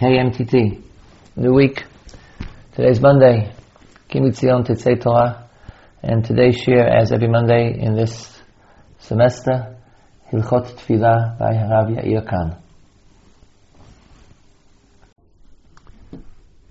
KMTT, 0.00 0.82
new 1.36 1.52
week. 1.52 1.84
Today's 2.74 3.02
Monday, 3.02 3.52
Kimitzion 4.08 4.66
Tetzei 4.66 4.98
Torah, 4.98 5.46
and 6.02 6.24
today's 6.24 6.56
shir, 6.56 6.80
as 6.80 7.12
every 7.12 7.28
Monday 7.28 7.78
in 7.78 7.96
this 7.96 8.40
semester, 8.98 9.76
Hilchot 10.32 10.74
Tfilah 10.78 11.38
by 11.38 11.52
Harav 11.52 11.94
Yair 11.94 12.26
Kahn. 12.26 12.56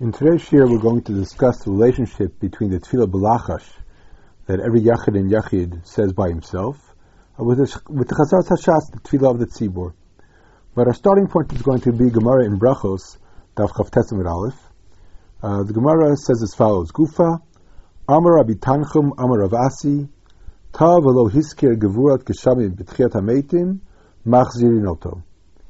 In 0.00 0.10
today's 0.10 0.42
shir, 0.42 0.66
we're 0.66 0.80
going 0.80 1.04
to 1.04 1.12
discuss 1.12 1.62
the 1.62 1.70
relationship 1.70 2.40
between 2.40 2.70
the 2.72 2.80
Tfilah 2.80 3.06
Balachash 3.06 3.70
that 4.46 4.58
every 4.58 4.80
Yachid 4.80 5.16
and 5.16 5.30
Yachid 5.30 5.86
says 5.86 6.12
by 6.12 6.30
himself, 6.30 6.78
uh, 7.38 7.44
with 7.44 7.58
the, 7.58 7.80
with 7.90 8.08
the 8.08 8.16
Chazar 8.16 8.42
Hashas, 8.42 8.90
the 8.90 8.98
Tfilah 9.08 9.30
of 9.30 9.38
the 9.38 9.46
Tzibur. 9.46 9.92
But 10.74 10.88
our 10.88 10.94
starting 10.94 11.28
point 11.28 11.52
is 11.52 11.62
going 11.62 11.80
to 11.82 11.92
be 11.92 12.10
Gemara 12.10 12.44
in 12.44 12.58
Brachos, 12.58 13.18
Daf 13.60 13.72
Chav 13.72 13.90
Tesim 13.90 14.26
Aleph. 14.26 14.54
Uh, 15.42 15.62
the 15.64 15.74
Gemara 15.74 16.16
says 16.16 16.42
as 16.42 16.54
follows: 16.54 16.90
Gufa, 16.92 17.42
Amar 18.08 18.36
Rabbi 18.36 18.54
Tanchum, 18.54 19.12
Amar 19.18 19.40
Rav 19.40 19.52
Asi, 19.52 20.08
Ta 20.72 20.98
v'lo 20.98 21.30
hiskir 21.30 21.76
gevurat 21.76 22.24
geshamim 22.24 22.74
b'tchiat 22.74 23.10
hametim, 23.10 23.80
machzirin 24.26 24.88
oto. 24.88 25.22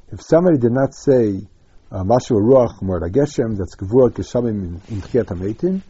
If 0.09 0.21
somebody 0.21 0.57
did 0.57 0.71
not 0.71 0.93
say 0.93 1.45
uh, 1.91 2.03
Mashu 2.03 2.39
Ruach 2.39 2.81
Mord 2.81 3.03
Geshem, 3.11 3.57
that's 3.57 3.75
gevurat 3.75 4.11
geshamim 4.11 4.79
in 4.89 5.01
tchiat 5.01 5.25
hametim, 5.25 5.81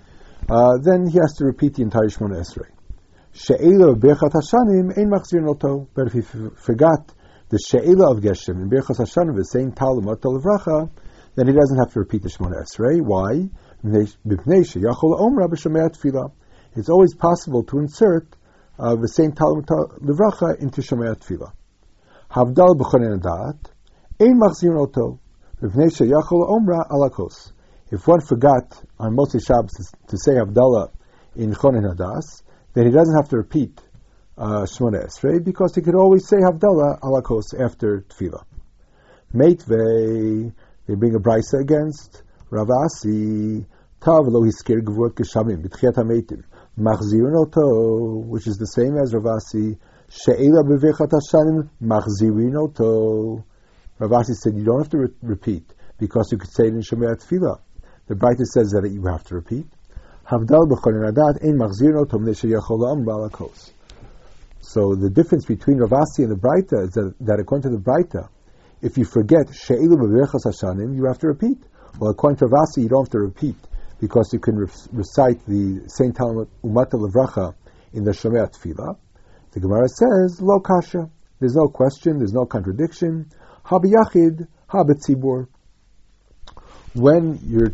uh, 0.49 0.77
then 0.81 1.05
he 1.05 1.20
has 1.21 1.35
to 1.37 1.45
repeat 1.45 1.75
the 1.75 1.83
entire 1.83 2.07
Shemona 2.07 2.41
Esrei. 2.41 2.71
She'ela 3.33 3.95
b'echat 3.95 4.31
hashanim 4.31 4.97
ein 4.97 5.11
machzirin 5.11 5.47
oto. 5.47 5.87
But 5.93 6.07
if 6.07 6.13
he 6.13 6.21
forgot 6.21 7.13
the 7.49 7.59
She'ela 7.59 8.11
of 8.11 8.23
Geshem 8.23 8.59
in 8.59 8.71
Birchas 8.71 8.97
Hashanah 8.97 9.37
is 9.37 9.51
saying 9.51 9.73
Tal 9.73 10.01
Levracha, 10.01 10.89
then 11.35 11.48
he 11.48 11.53
doesn't 11.53 11.77
have 11.77 11.94
to 11.94 11.99
repeat 11.99 12.23
the 12.23 12.30
Shemona 12.30 12.63
Esrei. 12.63 13.02
Why? 13.02 13.49
It's 16.76 16.90
always 16.90 17.15
possible 17.15 17.63
to 17.63 17.79
insert 17.79 18.27
uh, 18.77 18.96
the 18.96 19.07
same 19.07 19.32
Tal 19.32 19.55
Levracha 19.55 20.60
into 20.60 20.82
Shemaya 20.82 21.15
Tfilah. 21.15 21.51
Havdal 22.32 22.77
b'chonen 22.77 23.20
adat, 23.20 23.57
ein 24.20 24.40
machzir 24.40 24.76
omra 25.62 26.90
alakos. 26.90 27.51
If 27.91 28.07
one 28.07 28.21
forgot 28.21 28.82
on 28.98 29.18
Moshe 29.18 29.45
Shabbos 29.45 29.91
to 30.07 30.18
say 30.18 30.32
Havdalah 30.34 30.91
in 31.35 31.54
Chonen 31.54 31.93
Hadas, 31.93 32.41
then 32.73 32.85
he 32.85 32.91
doesn't 32.91 33.16
have 33.16 33.27
to 33.29 33.38
repeat 33.38 33.82
uh, 34.38 34.62
Shmona 34.62 35.05
Esrei 35.05 35.43
because 35.43 35.76
he 35.76 35.82
could 35.82 35.95
always 35.95 36.26
say 36.26 36.38
Havdalah 36.38 37.01
alakos 37.01 37.54
after 37.60 38.05
Tefillah. 38.07 38.45
Meitvei, 39.34 40.54
they 40.87 40.96
bring 40.96 41.15
a 41.15 41.20
brisa 41.20 41.62
against 41.62 42.24
Ravasi, 42.51 43.65
Tav 44.01 44.27
lo 44.27 44.41
hiskir 44.41 44.82
gvurot 44.82 45.13
geshamim 45.13 45.63
b'tchiat 45.63 45.93
hametim 45.93 46.43
machzirin 46.77 47.35
oto, 47.38 48.26
which 48.27 48.48
is 48.48 48.57
the 48.57 48.65
same 48.65 48.98
as 48.98 49.13
Ravasi. 49.13 49.77
She'ela 50.10 50.63
bevechat 50.63 51.12
hashanim 51.12 51.70
machzirin 51.82 52.57
oto. 52.57 53.46
Ravasi 53.99 54.34
said 54.34 54.55
you 54.55 54.63
don't 54.63 54.79
have 54.79 54.90
to 54.90 54.98
re- 54.98 55.13
repeat 55.21 55.63
because 55.99 56.32
you 56.32 56.40
could 56.40 56.51
say 56.51 56.65
it 56.65 56.73
in 56.73 56.82
Shemei 56.82 57.16
Tefillah. 57.16 57.60
The 58.07 58.16
Brita 58.16 58.45
says 58.45 58.71
that 58.71 58.90
you 58.91 59.05
have 59.05 59.23
to 59.26 59.35
repeat. 59.35 59.68
Havdal 60.27 60.68
b'chonin 60.68 61.13
adat 61.13 61.43
ein 61.45 61.57
machzirin 61.57 62.01
oto 62.01 62.18
mnei 62.18 62.34
sheyachol. 62.34 63.71
So 64.62 64.95
the 64.95 65.09
difference 65.09 65.45
between 65.45 65.78
Ravasi 65.78 66.23
and 66.23 66.31
the 66.31 66.35
Brita 66.35 66.81
is 66.85 66.91
that, 66.94 67.13
that 67.19 67.40
according 67.40 67.69
to 67.69 67.78
the 67.78 67.81
Brita, 67.81 68.29
if 68.81 68.97
you 68.97 69.06
forget 69.06 69.53
She'ilu 69.53 69.96
b'vechas 69.97 70.46
hashanim, 70.46 70.96
you 70.96 71.06
have 71.06 71.19
to 71.19 71.28
repeat. 71.28 71.57
Well, 72.00 72.12
according 72.12 72.38
to 72.38 72.46
Ravasi, 72.46 72.84
you 72.84 72.90
don't 72.90 73.06
have 73.06 73.12
to 73.12 73.19
repeat 73.19 73.56
because 74.00 74.34
you 74.34 74.40
can 74.40 74.56
re- 74.56 74.68
recite 74.91 75.46
the 75.46 75.84
Saint 75.88 76.16
Talmud 76.16 76.50
Umata 76.63 76.94
Levracha 76.94 77.53
in 77.94 78.03
the 78.03 78.11
Shomei 78.11 78.50
Tefillah. 78.51 78.97
The 79.51 79.59
Gemara 79.59 79.88
says, 79.88 80.41
Lo 80.41 80.59
kasha. 80.59 81.09
There's 81.39 81.55
no 81.55 81.67
question, 81.67 82.19
there's 82.19 82.33
no 82.33 82.45
contradiction. 82.45 83.29
Habiyachid, 83.66 84.47
habetzibur. 84.69 85.47
When 86.94 87.39
you're, 87.44 87.72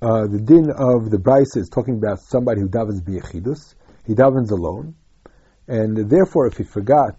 uh, 0.00 0.26
the 0.26 0.40
din 0.40 0.70
of 0.70 1.10
the 1.10 1.18
Bryce 1.18 1.56
is 1.56 1.68
talking 1.68 1.96
about 1.96 2.20
somebody 2.20 2.60
who 2.60 2.68
davens 2.68 3.02
biyachidus, 3.02 3.74
he 4.06 4.14
davens 4.14 4.50
alone, 4.50 4.94
and 5.68 5.96
therefore, 6.10 6.46
if 6.46 6.56
he 6.56 6.64
forgot 6.64 7.16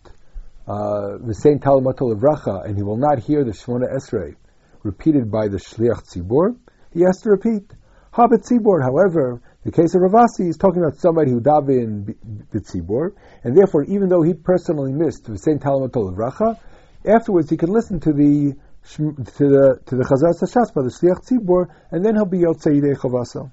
uh, 0.68 1.18
the 1.25 1.34
same 1.34 1.59
Talmud 1.59 1.97
Levracha 1.97 2.66
and 2.66 2.78
he 2.78 2.84
will 2.84 2.97
not 2.97 3.19
hear 3.19 3.44
the 3.44 3.51
Shemona 3.51 3.94
Esrei 3.94 4.35
repeated 4.84 5.31
by 5.31 5.47
the 5.47 5.57
Shliach 5.57 6.03
Tzibor, 6.07 6.56
he 6.91 7.01
has 7.01 7.22
to 7.22 7.29
repeat. 7.29 7.72
Habit 8.12 8.41
Tzibor, 8.44 8.81
however, 8.84 9.41
the 9.63 9.72
case 9.72 9.96
of 9.96 10.01
Ravasi 10.01 10.47
is 10.47 10.57
talking 10.57 10.84
about 10.84 11.00
somebody 11.00 11.31
who 11.31 11.40
daven 11.40 12.16
the 12.51 12.59
Tzibor, 12.59 13.13
and 13.44 13.57
therefore, 13.57 13.84
even 13.85 14.07
though 14.07 14.22
he 14.22 14.34
personally 14.34 14.94
missed 14.94 15.25
the 15.25 15.38
same 15.38 15.57
Talmud 15.57 15.91
Levracha, 15.91 16.59
afterwards 17.06 17.50
he 17.50 17.57
can 17.57 17.69
listen 17.69 18.00
to 18.01 18.13
the 18.13 18.56
to 18.95 19.13
the 19.13 19.80
to 19.85 19.95
the 19.95 20.03
Chazar 20.03 20.34
Sashas 20.38 20.74
by 20.74 20.84
the 20.84 20.91
Shliach 20.91 21.25
Tzibor, 21.25 21.68
and 21.91 22.06
then 22.06 22.16
he'll 22.16 22.25
be 22.25 22.40
Yotzei 22.40 22.80
Yidei 22.80 22.95
Chavasa. 22.97 23.51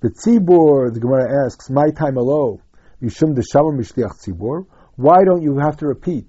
The 0.00 0.10
Tzibor, 0.10 0.92
the 0.92 1.00
Gemara 1.00 1.46
asks, 1.46 1.70
my 1.70 1.90
time 1.90 2.16
alone. 2.16 2.60
Yishum 3.02 3.34
Deshamar 3.34 3.76
Mishliach 3.76 4.18
Tzibor. 4.20 4.66
Why 4.96 5.24
don't 5.24 5.42
you 5.42 5.58
have 5.58 5.78
to 5.78 5.86
repeat 5.86 6.26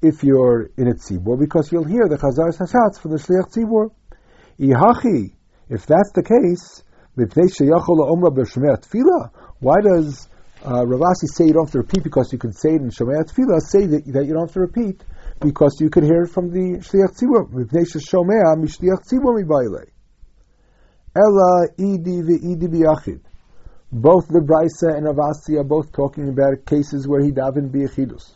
if 0.00 0.22
you're 0.22 0.70
in 0.76 0.88
a 0.88 0.94
Tzibor? 0.94 1.38
Because 1.38 1.70
you'll 1.70 1.84
hear 1.84 2.08
the 2.08 2.16
Chazar 2.16 2.56
Hashatz 2.56 2.98
for 3.00 3.08
the 3.08 3.16
Shliach 3.16 3.52
Tzibor. 3.52 3.90
Ihachi, 4.58 5.32
if 5.68 5.86
that's 5.86 6.12
the 6.14 6.22
case, 6.22 6.82
why 9.60 9.80
does 9.80 10.28
uh, 10.64 10.82
Ravasi 10.84 11.26
say 11.26 11.44
you 11.46 11.52
don't 11.52 11.66
have 11.66 11.72
to 11.72 11.78
repeat 11.78 12.04
because 12.04 12.32
you 12.32 12.38
can 12.38 12.52
say 12.52 12.70
it 12.70 12.80
in 12.80 12.90
Shomei 12.90 13.24
Tefillah? 13.24 13.60
Say 13.60 13.86
that, 13.86 14.04
that 14.06 14.24
you 14.24 14.32
don't 14.34 14.46
have 14.46 14.54
to 14.54 14.60
repeat 14.60 15.02
because 15.40 15.80
you 15.80 15.90
can 15.90 16.04
hear 16.04 16.22
it 16.22 16.28
from 16.28 16.50
the 16.50 16.78
Shliach 16.78 17.16
Tzibor. 17.18 17.50
Ella 21.16 21.68
idi 21.76 22.22
ve'idi 22.22 22.68
biyachid. 22.68 23.20
Both 23.90 24.28
the 24.28 24.40
Brisa 24.40 24.96
and 24.96 25.06
Ravasi 25.06 25.58
are 25.58 25.64
both 25.64 25.92
talking 25.92 26.28
about 26.28 26.66
cases 26.66 27.08
where 27.08 27.22
he 27.22 27.30
davened 27.30 27.70
biyachidus. 27.70 28.32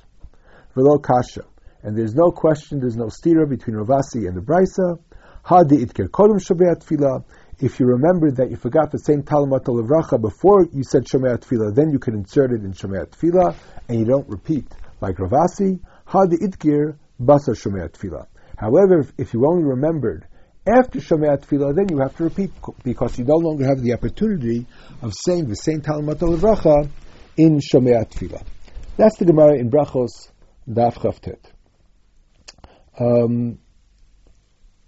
Velo 0.74 0.98
kasha. 0.98 1.44
And 1.82 1.96
there's 1.96 2.14
no 2.14 2.30
question, 2.30 2.80
there's 2.80 2.96
no 2.96 3.06
stira 3.06 3.48
between 3.48 3.76
Ravasi 3.76 4.26
and 4.26 4.36
the 4.36 4.40
Brisa. 4.40 4.98
Hadi 5.42 5.84
itker 5.84 6.08
kodum 6.08 6.38
Shomei 6.38 6.76
Tefillah 6.76 7.24
if 7.62 7.78
you 7.78 7.86
remember 7.86 8.30
that 8.32 8.50
you 8.50 8.56
forgot 8.56 8.90
the 8.90 8.98
same 8.98 9.22
Talmud 9.22 9.62
Levracha 9.62 10.20
before 10.20 10.66
you 10.72 10.82
said 10.82 11.04
Shomei 11.04 11.38
Tefillah, 11.38 11.72
then 11.72 11.90
you 11.90 12.00
can 12.00 12.14
insert 12.14 12.50
it 12.50 12.64
in 12.64 12.72
Shomei 12.72 13.06
Tefillah, 13.06 13.54
and 13.88 14.00
you 14.00 14.04
don't 14.04 14.28
repeat. 14.28 14.66
Like 15.00 15.16
Ravasi, 15.16 15.78
Hadi 16.04 16.38
Itgir, 16.38 16.96
Basar 17.20 17.54
Shomei 17.54 17.88
Tefillah. 17.88 18.26
However, 18.56 19.06
if 19.16 19.32
you 19.32 19.46
only 19.46 19.62
remembered 19.62 20.26
after 20.66 21.00
Shomei 21.00 21.38
Tefillah, 21.38 21.74
then 21.74 21.88
you 21.90 21.98
have 22.00 22.16
to 22.16 22.24
repeat 22.24 22.50
because 22.84 23.18
you 23.18 23.24
no 23.24 23.36
longer 23.36 23.66
have 23.66 23.82
the 23.82 23.94
opportunity 23.94 24.66
of 25.00 25.12
saying 25.14 25.48
the 25.48 25.56
same 25.56 25.80
Talmud 25.80 26.18
Levracha 26.18 26.88
in 27.36 27.58
Shomei 27.58 28.08
Tefillah. 28.08 28.42
That's 28.96 29.16
the 29.16 29.24
Gemara 29.24 29.58
in 29.58 29.70
Brachos, 29.70 30.30
Daf 30.68 30.94
Chavtet. 30.94 31.40
Um, 32.98 33.58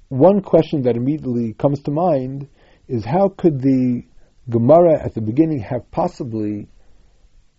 one 0.08 0.42
question 0.42 0.82
that 0.82 0.96
immediately 0.96 1.54
comes 1.54 1.82
to 1.82 1.90
mind 1.90 2.48
is 2.86 3.04
how 3.04 3.28
could 3.28 3.60
the 3.60 4.04
Gemara 4.48 5.02
at 5.02 5.14
the 5.14 5.22
beginning 5.22 5.60
have 5.60 5.90
possibly 5.90 6.68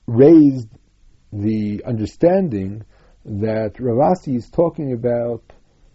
raised 0.08 0.70
the 1.34 1.84
understanding 1.86 2.86
that 3.26 3.74
Ravasi 3.74 4.36
is 4.38 4.50
talking 4.50 4.94
about 4.94 5.42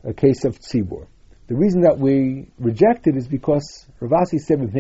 a 0.03 0.13
case 0.13 0.45
of 0.45 0.59
tzibur. 0.59 1.07
The 1.51 1.57
reason 1.57 1.81
that 1.81 1.99
we 1.99 2.47
reject 2.61 3.09
it 3.09 3.17
is 3.17 3.27
because 3.27 3.85
Ravasi 4.01 4.39
said 4.39 4.61
and 4.61 4.71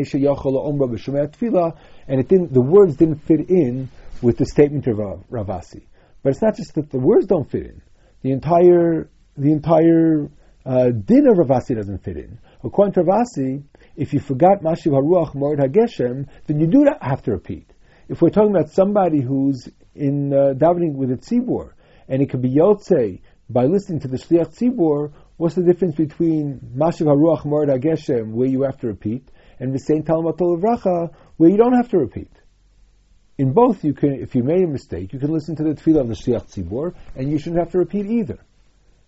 it 2.20 2.28
didn't 2.28 2.52
the 2.54 2.60
words 2.60 2.94
didn't 2.94 3.18
fit 3.26 3.50
in 3.50 3.88
with 4.22 4.36
the 4.36 4.46
statement 4.46 4.86
of 4.86 4.98
Ravasi. 5.28 5.82
But 6.22 6.30
it's 6.30 6.40
not 6.40 6.54
just 6.54 6.76
that 6.76 6.88
the 6.90 7.00
words 7.00 7.26
don't 7.26 7.50
fit 7.50 7.62
in. 7.64 7.82
The 8.22 8.30
entire 8.30 9.10
the 9.36 9.50
entire 9.50 10.30
uh, 10.64 10.90
din 10.90 11.26
of 11.26 11.38
Ravasi 11.38 11.74
doesn't 11.74 12.04
fit 12.04 12.16
in. 12.16 12.38
According 12.62 12.94
to 12.94 13.02
Ravasi, 13.02 13.64
if 13.96 14.12
you 14.12 14.20
forgot 14.20 14.62
Mashiv 14.62 14.92
Haruach 14.92 15.34
Mord 15.34 15.58
Hageshem, 15.58 16.28
then 16.46 16.60
you 16.60 16.68
do 16.68 16.86
have 17.02 17.24
to 17.24 17.32
repeat. 17.32 17.68
If 18.08 18.22
we're 18.22 18.30
talking 18.30 18.54
about 18.54 18.70
somebody 18.70 19.20
who's 19.22 19.68
in 19.96 20.32
uh, 20.32 20.54
davening 20.54 20.94
with 20.94 21.10
a 21.10 21.16
tzibur, 21.16 21.72
and 22.06 22.22
it 22.22 22.30
could 22.30 22.42
be 22.42 22.54
Yotze 22.54 23.22
by 23.48 23.64
listening 23.64 23.98
to 24.02 24.08
the 24.08 24.18
Shliach 24.18 24.56
tzibur, 24.56 25.12
what's 25.40 25.54
the 25.54 25.62
difference 25.62 25.94
between 25.94 26.60
Mashiv 26.76 27.06
Haruach 27.06 27.46
Mord 27.46 27.70
Hageshem, 27.70 28.32
where 28.32 28.46
you 28.46 28.64
have 28.64 28.78
to 28.80 28.88
repeat, 28.88 29.26
and 29.58 29.72
the 29.72 29.78
same 29.78 30.02
Talmud 30.02 30.36
Vracha, 30.36 31.14
where 31.38 31.48
you 31.48 31.56
don't 31.56 31.72
have 31.72 31.88
to 31.88 31.98
repeat? 31.98 32.30
In 33.38 33.54
both, 33.54 33.82
you 33.82 33.94
can, 33.94 34.12
if 34.20 34.34
you 34.34 34.42
made 34.42 34.62
a 34.62 34.66
mistake, 34.66 35.14
you 35.14 35.18
can 35.18 35.32
listen 35.32 35.56
to 35.56 35.62
the 35.62 35.70
tefillah 35.70 36.02
of 36.02 36.08
the 36.08 36.14
Shliach 36.14 36.52
tzibur, 36.52 36.94
and 37.16 37.30
you 37.30 37.38
shouldn't 37.38 37.58
have 37.58 37.72
to 37.72 37.78
repeat 37.78 38.04
either. 38.04 38.38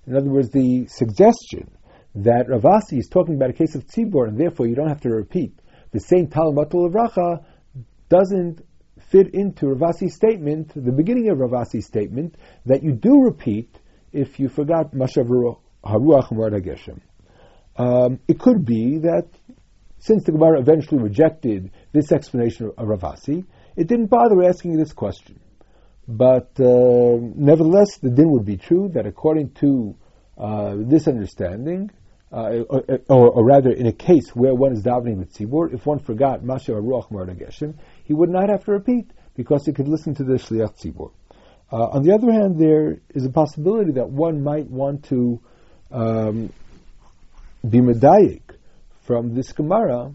In 0.06 0.16
other 0.16 0.30
words, 0.30 0.48
the 0.48 0.86
suggestion 0.86 1.70
that 2.14 2.46
Ravasi 2.48 2.98
is 2.98 3.08
talking 3.08 3.34
about 3.34 3.50
a 3.50 3.52
case 3.52 3.74
of 3.74 3.86
tzibor, 3.86 4.26
and 4.26 4.40
therefore 4.40 4.66
you 4.66 4.74
don't 4.74 4.88
have 4.88 5.02
to 5.02 5.10
repeat. 5.10 5.60
The 5.90 6.00
same 6.00 6.28
Talmatul 6.28 6.90
Racha 6.90 7.44
doesn't 8.08 8.64
fit 9.10 9.34
into 9.34 9.66
Ravasi's 9.66 10.14
statement, 10.14 10.72
the 10.74 10.92
beginning 10.92 11.28
of 11.28 11.36
Ravasi's 11.36 11.84
statement, 11.84 12.36
that 12.64 12.82
you 12.82 12.92
do 12.92 13.20
repeat 13.20 13.78
if 14.12 14.40
you 14.40 14.48
forgot 14.48 14.94
Mashav 14.94 15.28
Haruach 15.84 16.28
Hageshem. 16.28 17.00
Um, 17.76 18.20
it 18.28 18.38
could 18.38 18.64
be 18.64 18.98
that 18.98 19.28
since 19.98 20.24
the 20.24 20.32
Gemara 20.32 20.60
eventually 20.60 21.00
rejected 21.00 21.70
this 21.92 22.12
explanation 22.12 22.66
of 22.66 22.86
Ravasi, 22.86 23.44
it 23.76 23.86
didn't 23.86 24.06
bother 24.06 24.42
asking 24.42 24.76
this 24.76 24.92
question. 24.92 25.40
But 26.08 26.50
uh, 26.58 27.18
nevertheless, 27.20 27.98
the 27.98 28.10
din 28.10 28.30
would 28.32 28.44
be 28.44 28.56
true 28.56 28.90
that 28.94 29.06
according 29.06 29.52
to 29.60 29.96
uh, 30.36 30.74
this 30.76 31.06
understanding, 31.06 31.90
uh, 32.32 32.62
or, 32.68 32.82
or, 33.08 33.30
or, 33.30 33.44
rather, 33.44 33.70
in 33.70 33.86
a 33.86 33.92
case 33.92 34.30
where 34.34 34.54
one 34.54 34.72
is 34.72 34.82
davening 34.82 35.18
with 35.18 35.32
tzibur, 35.34 35.72
if 35.72 35.86
one 35.86 35.98
forgot 35.98 36.42
Masha 36.42 36.72
Ruach 36.72 37.08
Geshem, 37.10 37.74
he 38.04 38.14
would 38.14 38.30
not 38.30 38.48
have 38.48 38.64
to 38.64 38.72
repeat 38.72 39.10
because 39.36 39.66
he 39.66 39.72
could 39.72 39.86
listen 39.86 40.14
to 40.14 40.24
the 40.24 40.34
Shliach 40.34 40.80
tzibur. 40.80 41.12
Uh, 41.70 41.88
on 41.92 42.02
the 42.02 42.12
other 42.12 42.32
hand, 42.32 42.58
there 42.58 43.00
is 43.14 43.24
a 43.24 43.30
possibility 43.30 43.92
that 43.92 44.08
one 44.08 44.42
might 44.42 44.68
want 44.68 45.04
to 45.04 45.40
um, 45.92 46.52
from 49.02 49.34
this 49.34 49.52
Gemara 49.52 50.14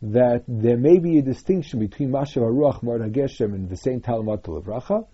that 0.00 0.44
there 0.46 0.76
may 0.76 0.98
be 0.98 1.18
a 1.18 1.22
distinction 1.22 1.80
between 1.80 2.10
Masha 2.10 2.40
Ruach 2.40 2.82
Geshem 2.82 3.54
and 3.54 3.68
the 3.68 3.76
same 3.76 4.00
Talmud 4.00 4.42
Levracha. 4.44 5.06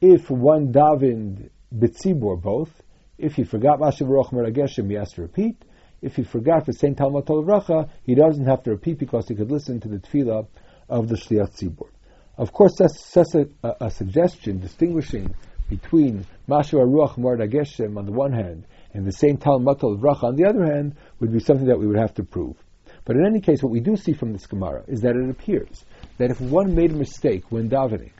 If 0.00 0.30
one 0.30 0.72
davened 0.72 1.50
b'tzibur 1.74 2.40
both, 2.40 2.70
if 3.16 3.34
he 3.34 3.44
forgot 3.44 3.80
Masha 3.80 4.04
Ruach 4.04 4.30
Geshem, 4.30 4.90
he 4.90 4.96
has 4.96 5.12
to 5.12 5.22
repeat. 5.22 5.64
If 6.00 6.16
he 6.16 6.22
forgot 6.22 6.66
the 6.66 6.72
same 6.72 6.94
Talmud 6.94 7.24
Racha, 7.24 7.88
he 8.04 8.14
doesn't 8.14 8.46
have 8.46 8.62
to 8.64 8.70
repeat 8.70 8.98
because 8.98 9.28
he 9.28 9.34
could 9.34 9.50
listen 9.50 9.80
to 9.80 9.88
the 9.88 9.98
tefillah 9.98 10.46
of 10.88 11.08
the 11.08 11.16
Shliach 11.16 11.58
Tzibur. 11.58 11.88
Of 12.36 12.52
course, 12.52 12.76
that's, 12.78 13.10
that's 13.10 13.34
a, 13.34 13.48
a, 13.80 13.90
suggestion 13.90 14.60
distinguishing 14.60 15.34
between 15.68 16.24
Mashu 16.48 16.74
Ruach 16.74 17.18
Mord 17.18 17.40
Geshem 17.40 17.98
on 17.98 18.06
the 18.06 18.12
one 18.12 18.32
hand 18.32 18.64
and 18.98 19.06
the 19.06 19.12
same 19.12 19.36
Talmud 19.36 19.84
of 19.84 20.00
Racha 20.00 20.24
on 20.24 20.34
the 20.34 20.44
other 20.44 20.64
hand 20.64 20.96
would 21.20 21.32
be 21.32 21.38
something 21.38 21.68
that 21.68 21.78
we 21.78 21.86
would 21.86 21.98
have 21.98 22.14
to 22.14 22.24
prove. 22.24 22.56
But 23.04 23.14
in 23.14 23.24
any 23.24 23.40
case, 23.40 23.62
what 23.62 23.70
we 23.70 23.78
do 23.78 23.96
see 23.96 24.12
from 24.12 24.32
this 24.32 24.48
Gemara 24.48 24.82
is 24.88 25.02
that 25.02 25.14
it 25.14 25.30
appears 25.30 25.84
that 26.18 26.32
if 26.32 26.40
one 26.40 26.74
made 26.74 26.90
a 26.90 26.96
mistake 26.96 27.44
when 27.50 27.70
davening, 27.70 28.10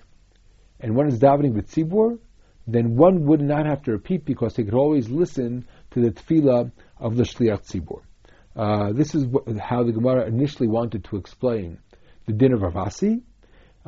and 0.78 0.94
one 0.94 1.08
is 1.08 1.18
davening 1.18 1.54
with 1.54 1.68
tzibur, 1.68 2.20
then 2.68 2.94
one 2.94 3.24
would 3.24 3.40
not 3.40 3.66
have 3.66 3.82
to 3.82 3.90
repeat 3.90 4.24
because 4.24 4.54
he 4.54 4.62
could 4.62 4.74
always 4.74 5.08
listen 5.08 5.66
to 5.90 6.00
the 6.00 6.12
tefillah 6.12 6.70
of 6.98 7.16
the 7.16 7.24
Shliach 7.24 7.66
Tzibur. 7.66 8.02
Uh, 8.54 8.92
this 8.92 9.16
is 9.16 9.26
how 9.60 9.82
the 9.82 9.90
Gemara 9.90 10.26
initially 10.26 10.68
wanted 10.68 11.02
to 11.06 11.16
explain 11.16 11.78
the 12.26 12.32
din 12.32 12.52
of 12.52 12.60
Ravasi. 12.60 13.22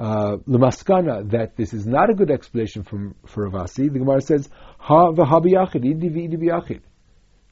Uh, 0.01 0.39
Lemaskana, 0.49 1.29
that 1.31 1.59
this 1.59 1.75
is 1.75 1.87
not 1.87 2.09
a 2.09 2.15
good 2.15 2.31
explanation 2.31 2.83
from, 2.83 3.15
for 3.27 3.51
Ravasi, 3.51 3.93
the 3.93 3.99
Gemara 3.99 4.23
says, 4.23 4.49
Ha 4.79 5.13
v'habiyachid, 5.13 5.85
idi 5.85 6.81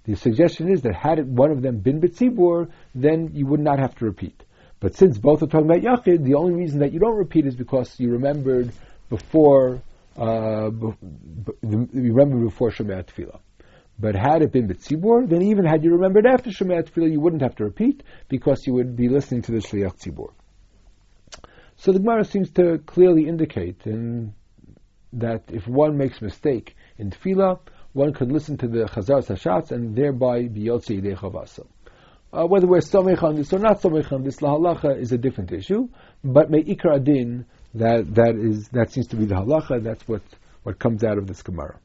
The 0.06 0.14
suggestion 0.14 0.72
is 0.72 0.80
that 0.80 0.94
had 0.94 1.28
one 1.28 1.50
of 1.50 1.60
them 1.60 1.80
been 1.80 2.00
B'tzibur, 2.00 2.70
then 2.94 3.32
you 3.34 3.44
would 3.48 3.60
not 3.60 3.78
have 3.78 3.94
to 3.96 4.06
repeat. 4.06 4.42
But 4.80 4.94
since 4.94 5.18
both 5.18 5.42
are 5.42 5.46
talking 5.46 5.70
about 5.70 5.82
Yachid, 5.82 6.24
the 6.24 6.36
only 6.36 6.54
reason 6.54 6.80
that 6.80 6.90
you 6.90 7.00
don't 7.00 7.18
repeat 7.18 7.44
is 7.44 7.54
because 7.54 8.00
you 8.00 8.12
remembered 8.12 8.72
before, 9.10 9.82
uh, 10.16 10.70
you 11.60 11.88
remember 11.92 12.42
before 12.46 12.70
Shemat 12.70 13.08
Tefillah. 13.08 13.40
But 13.98 14.14
had 14.14 14.40
it 14.40 14.52
been 14.52 14.68
B'tzibur, 14.68 15.28
then 15.28 15.42
even 15.42 15.66
had 15.66 15.84
you 15.84 15.92
remembered 15.92 16.24
after 16.24 16.48
Shemayat 16.48 16.88
Tefillah, 16.88 17.12
you 17.12 17.20
wouldn't 17.20 17.42
have 17.42 17.56
to 17.56 17.64
repeat 17.64 18.02
because 18.30 18.66
you 18.66 18.72
would 18.72 18.96
be 18.96 19.10
listening 19.10 19.42
to 19.42 19.52
the 19.52 19.58
Shliach 19.58 19.98
Tzibur. 20.02 20.30
So 21.80 21.92
the 21.92 22.00
Gemara 22.00 22.24
seems 22.24 22.50
to 22.50 22.78
clearly 22.78 23.28
indicate 23.28 23.86
in, 23.86 24.34
that 25.12 25.44
if 25.52 25.68
one 25.68 25.96
makes 25.96 26.20
a 26.20 26.24
mistake 26.24 26.76
in 26.98 27.10
Tefillah, 27.10 27.60
one 27.92 28.12
could 28.12 28.32
listen 28.32 28.58
to 28.58 28.66
the 28.66 28.86
Chazar 28.86 29.24
Sashatz 29.24 29.70
and 29.70 29.94
thereby 29.94 30.48
be 30.48 30.64
Yotzi 30.64 31.00
Yidei. 31.00 31.66
Uh, 32.32 32.46
whether 32.46 32.66
we're 32.66 32.78
somech 32.78 33.22
on 33.22 33.36
this 33.36 33.52
or 33.52 33.60
not 33.60 33.80
somech 33.80 34.12
on 34.12 34.24
this, 34.24 34.42
la 34.42 34.56
halacha 34.56 34.98
is 34.98 35.12
a 35.12 35.18
different 35.18 35.52
issue. 35.52 35.88
But 36.24 36.50
may 36.50 36.64
ikra 36.64 36.96
adin, 36.96 37.46
that 37.74 38.12
that 38.16 38.34
is 38.34 38.68
that 38.70 38.90
seems 38.90 39.06
to 39.08 39.16
be 39.16 39.26
the 39.26 39.36
halacha. 39.36 39.80
That's 39.82 40.06
what 40.08 40.22
what 40.64 40.80
comes 40.80 41.04
out 41.04 41.16
of 41.16 41.28
this 41.28 41.42
gemara. 41.42 41.78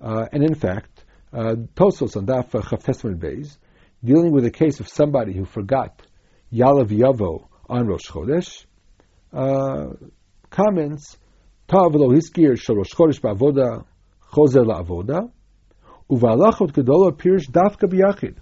Uh, 0.00 0.26
and 0.32 0.44
in 0.44 0.54
fact, 0.54 1.04
uh, 1.32 1.56
Tosos 1.74 2.16
on 2.16 2.24
Daf 2.24 2.50
Chavtesman 2.50 3.18
Beis, 3.18 3.58
dealing 4.02 4.30
with 4.30 4.44
a 4.44 4.50
case 4.52 4.78
of 4.78 4.88
somebody 4.88 5.32
who 5.32 5.44
forgot 5.44 6.06
Yalav 6.52 6.86
Yavo 6.86 7.48
on 7.68 7.86
Rosh 7.88 8.08
Chodesh, 8.08 8.64
uh, 9.32 9.86
comments, 10.50 11.16
Tav 11.66 11.94
lo 11.94 12.08
hiskir 12.10 12.58
shel 12.58 12.76
Rosh 12.76 12.92
Chodesh 12.92 13.20
ba'avoda 13.20 13.84
chozer 14.32 14.64
la'avoda, 14.64 15.30
uvalachot 16.10 16.72
gedola 16.72 17.12
pirish 17.12 17.50
dafka 17.50 17.88
b'yachid. 17.88 18.36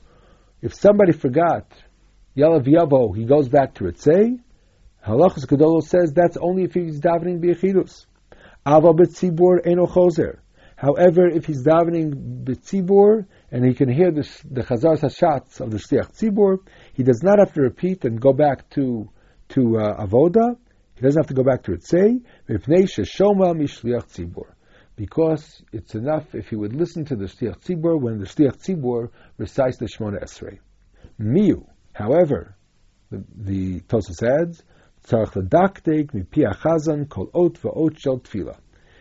If 0.62 0.75
somebody 0.75 1.12
forgot 1.12 1.71
Yalav 2.37 2.67
Yavo, 2.67 3.17
he 3.17 3.25
goes 3.25 3.49
back 3.49 3.75
to 3.75 3.85
Ritzei, 3.85 4.38
Halachas 5.06 5.47
Gedolo 5.47 5.81
says 5.83 6.12
that's 6.12 6.37
only 6.37 6.65
if 6.65 6.75
he's 6.75 7.00
davening 7.00 7.41
b'yachidus. 7.41 8.06
Ava 8.67 8.93
b'tzibur 8.93 9.65
eno 9.65 9.87
chozer. 9.87 10.38
However, 10.75 11.29
if 11.29 11.47
he's 11.47 11.65
davening 11.65 12.43
b'tzibur 12.44 13.25
and 13.53 13.65
he 13.65 13.73
can 13.75 13.88
hear 13.88 14.11
the, 14.11 14.29
the 14.50 14.62
chazar 14.62 14.99
hashatz 14.99 15.61
of 15.61 15.71
the 15.71 15.79
shliach 15.79 16.12
tzibur, 16.12 16.59
he 16.93 17.05
does 17.05 17.23
not 17.23 17.38
have 17.38 17.53
to 17.53 17.61
repeat 17.61 18.05
and 18.05 18.21
go 18.21 18.33
back 18.33 18.69
to 18.71 19.09
to 19.50 19.79
uh, 19.79 20.05
avoda. 20.05 20.56
He 20.96 21.02
doesn't 21.02 21.20
have 21.20 21.28
to 21.28 21.34
go 21.34 21.44
back 21.44 21.62
to 21.64 21.72
it. 21.72 21.84
say 21.87 22.20
because 24.96 25.62
it's 25.72 25.94
enough 25.94 26.34
if 26.34 26.48
he 26.48 26.56
would 26.56 26.75
listen 26.75 27.04
to 27.04 27.14
the 27.16 27.26
shliach 27.26 27.62
tzibur 27.62 28.00
when 28.00 28.19
the 28.19 28.25
shliach 28.25 28.56
tzibur 28.56 29.10
recites 29.37 29.76
the 29.76 29.84
Shemona 29.84 30.25
Esrei. 30.25 30.58
Miu, 31.20 31.66
however, 31.93 32.56
the, 33.10 33.22
the 33.37 33.81
Tosus 33.81 34.22
adds, 34.22 34.62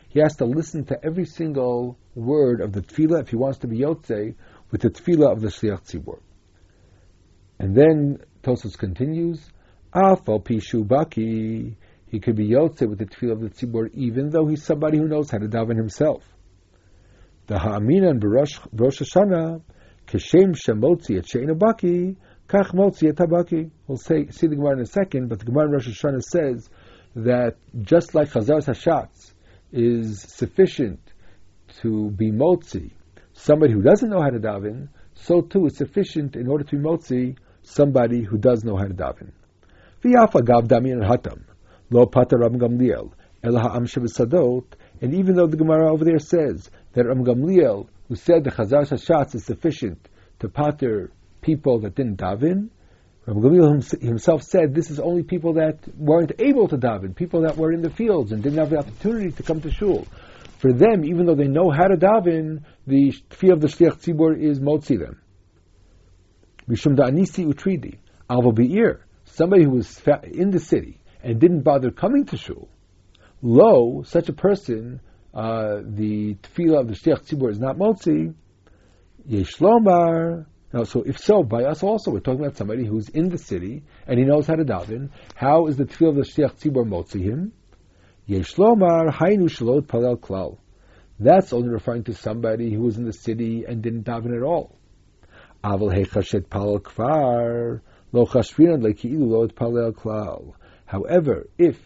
he 0.10 0.20
has 0.20 0.36
to 0.36 0.46
listen 0.46 0.86
to 0.86 1.04
every 1.04 1.26
single 1.26 1.98
word 2.14 2.62
of 2.62 2.74
the 2.74 2.82
tefillah 2.82 3.22
if 3.22 3.30
he 3.30 3.38
wants 3.38 3.60
to 3.60 3.68
be 3.68 3.80
yotze 3.80 4.36
with 4.70 4.82
the 4.82 4.90
tefillah 4.90 5.32
of 5.32 5.42
the 5.42 5.48
shliach 5.48 5.90
tzibur. 5.90 6.20
And 7.58 7.74
then 7.74 8.20
Tosos 8.44 8.78
continues, 8.78 9.50
Afal 9.96 10.44
pishu 10.44 10.86
baki. 10.86 11.78
He 12.08 12.20
could 12.20 12.36
be 12.36 12.48
yotze 12.48 12.88
with 12.88 13.00
the 13.00 13.06
tefillah 13.06 13.34
of 13.34 13.42
the 13.42 13.50
tzibur 13.50 13.90
even 13.94 14.30
though 14.30 14.48
he's 14.48 14.64
somebody 14.64 14.98
who 14.98 15.08
knows 15.08 15.32
how 15.32 15.40
to 15.40 15.48
daven 15.48 15.76
himself. 15.76 16.24
The 17.48 17.60
ha'aminan 17.60 18.20
b'rosh 18.20 18.60
Hashanah 18.74 19.62
keshem 20.08 20.56
shemotzi 20.56 21.18
et 21.18 21.28
she'enu 21.28 21.56
baki 21.56 22.16
kach 22.48 22.74
motzi 22.74 23.10
et 23.10 23.16
habaki. 23.16 23.72
We'll 23.88 23.98
say, 23.98 24.28
see 24.30 24.48
the 24.48 24.56
Gemara 24.56 24.74
in 24.74 24.80
a 24.82 24.86
second, 24.86 25.30
but 25.30 25.40
the 25.40 25.46
Gemara 25.46 25.66
in 25.66 25.72
Rosh 25.72 25.88
Hashanah 25.88 26.22
says 26.22 26.70
that 27.16 27.58
just 27.82 28.14
like 28.14 28.30
Chazar 28.30 28.64
Hashatz, 28.64 29.34
is 29.72 30.22
sufficient 30.22 31.00
to 31.82 32.10
be 32.12 32.32
motzi 32.32 32.92
somebody 33.34 33.74
who 33.74 33.82
doesn't 33.82 34.10
know 34.10 34.22
how 34.22 34.30
to 34.30 34.40
daven, 34.40 34.88
so 35.16 35.42
too 35.42 35.66
it's 35.66 35.78
sufficient 35.78 36.36
in 36.36 36.48
order 36.48 36.64
to 36.64 36.78
be 36.78 36.82
motzi 36.82 37.38
somebody 37.64 38.24
who 38.24 38.38
does 38.38 38.64
know 38.64 38.78
how 38.78 38.86
to 38.86 38.94
daven. 38.94 39.32
V'yafa 40.04 40.46
gav 40.46 40.68
damin 40.68 41.06
hatam 41.06 41.42
lo 41.90 42.06
pater 42.06 42.38
Ram 42.38 42.60
Gamliel 42.60 43.12
el 43.46 43.58
ha'am 43.58 43.86
sadot, 43.86 44.66
and 45.02 45.14
even 45.14 45.36
though 45.36 45.48
the 45.48 45.58
Gemara 45.58 45.92
over 45.92 46.04
there 46.04 46.20
says 46.20 46.70
that 46.94 47.06
Ram 47.06 47.24
Gamliel, 47.24 47.88
who 48.08 48.16
said 48.16 48.44
the 48.44 48.52
Chazar 48.52 48.88
Hashatz 48.88 49.36
is 49.36 49.46
sufficient 49.46 50.10
to 50.40 50.50
pater 50.50 51.12
people 51.42 51.80
that 51.82 51.96
didn't 51.96 52.18
daven, 52.18 52.70
Rabbi 53.26 53.40
Gamliel 53.40 54.02
himself 54.02 54.44
said 54.44 54.74
this 54.74 54.90
is 54.90 55.00
only 55.00 55.24
people 55.24 55.54
that 55.54 55.80
weren't 55.98 56.34
able 56.40 56.68
to 56.68 56.78
daven, 56.78 57.16
people 57.16 57.42
that 57.42 57.58
were 57.58 57.72
in 57.72 57.82
the 57.82 57.90
fields 57.90 58.32
and 58.32 58.44
didn't 58.44 58.60
have 58.60 58.70
the 58.70 58.78
opportunity 58.78 59.32
to 59.32 59.44
come 59.44 59.62
to 59.62 59.72
shul. 59.72 60.08
For 60.60 60.72
them, 60.72 61.04
even 61.04 61.26
though 61.26 61.36
they 61.36 61.48
know 61.48 61.70
how 61.70 61.88
to 61.88 61.98
daven, 61.98 62.64
the 62.88 63.12
fear 63.32 63.54
of 63.54 63.62
the 63.62 63.68
shliach 63.68 64.02
tzibur 64.02 64.40
is 64.40 64.60
motzi 64.60 64.98
them. 65.00 65.22
Mishum 66.70 66.96
da'anisi 66.96 67.46
utridi. 67.46 67.98
Alva 68.30 68.52
be'ir, 68.52 69.06
somebody 69.26 69.64
who 69.64 69.72
was 69.72 70.02
in 70.24 70.52
the 70.52 70.60
city 70.60 71.00
and 71.26 71.40
didn't 71.40 71.62
bother 71.62 71.90
coming 71.90 72.24
to 72.26 72.38
shul. 72.38 72.70
Lo, 73.42 74.04
such 74.04 74.30
a 74.30 74.34
person, 74.34 75.02
uh, 75.34 75.82
the 75.84 76.36
tefillah 76.36 76.82
of 76.82 76.88
the 76.88 76.94
shliach 76.94 77.28
tzibur 77.28 77.50
is 77.50 77.60
not 77.60 77.78
motzi. 77.78 78.34
Yeshlomar, 79.28 80.46
now, 80.72 80.84
so 80.84 81.02
if 81.02 81.18
so, 81.18 81.42
by 81.42 81.64
us 81.64 81.82
also, 81.82 82.12
we're 82.12 82.20
talking 82.20 82.42
about 82.42 82.58
somebody 82.58 82.86
who's 82.86 83.10
in 83.10 83.30
the 83.30 83.40
city 83.40 83.84
and 84.06 84.20
he 84.20 84.26
knows 84.26 84.46
how 84.46 84.56
to 84.56 84.64
daven. 84.64 85.10
How 85.34 85.66
is 85.66 85.78
the 85.78 85.86
tefillah 85.86 86.10
of 86.10 86.16
the 86.16 86.22
shliach 86.22 86.60
tzibur 86.60 86.88
motzi 86.88 87.24
him? 87.24 87.54
Yeshlomar 88.30 89.12
hainu 89.12 89.50
shalot 89.50 89.88
palel 89.88 90.20
klal. 90.20 90.60
That's 91.20 91.54
only 91.54 91.70
referring 91.70 92.04
to 92.04 92.14
somebody 92.14 92.72
who 92.72 92.82
was 92.82 92.98
in 92.98 93.06
the 93.06 93.14
city 93.14 93.66
and 93.68 93.82
didn't 93.82 94.04
daven 94.04 94.36
at 94.38 94.44
all. 94.44 94.78
Aval 95.64 95.92
hechashet 95.92 96.50
palal 96.50 96.82
kvar 96.82 97.82
lo 98.12 98.26
chashvinan 98.26 98.84
leki'ilu 98.84 99.28
lo 99.28 99.48
palel 99.48 99.92
klal. 99.92 100.54
However, 100.86 101.48
if 101.58 101.78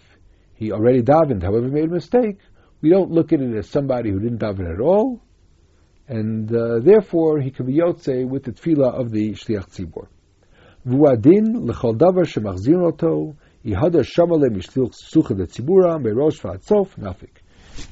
he 0.55 0.71
already 0.71 1.01
davened, 1.01 1.43
however 1.43 1.67
made 1.67 1.85
a 1.85 1.93
mistake, 1.93 2.39
we 2.81 2.89
don't 2.89 3.11
look 3.11 3.33
at 3.33 3.41
it 3.41 3.55
as 3.55 3.69
somebody 3.69 4.11
who 4.11 4.19
didn't 4.19 4.39
daven 4.39 4.73
at 4.73 4.79
all, 4.81 5.21
and 6.07 6.53
uh, 6.53 6.79
therefore 6.79 7.39
he 7.39 7.51
can 7.51 7.65
be 7.65 7.75
yotze 7.75 8.27
with 8.27 8.43
the 8.43 8.51
tefillah 8.51 8.93
of 8.93 9.11
the 9.11 9.31
shliach 9.31 9.69
tzibor. 9.69 10.07
Vuadin 10.85 11.65
lechol 11.65 11.97
davar 11.97 12.25
shemachzir 12.25 12.81
oto 12.81 13.35
ihadar 13.65 14.03
shamale 14.03 14.49
mishtil 14.49 14.91
sucha 14.91 15.35
de 15.35 15.45
tzibura 15.45 16.01
berosh 16.01 16.41
v'atzof 16.41 16.95
nafik. 16.97 17.41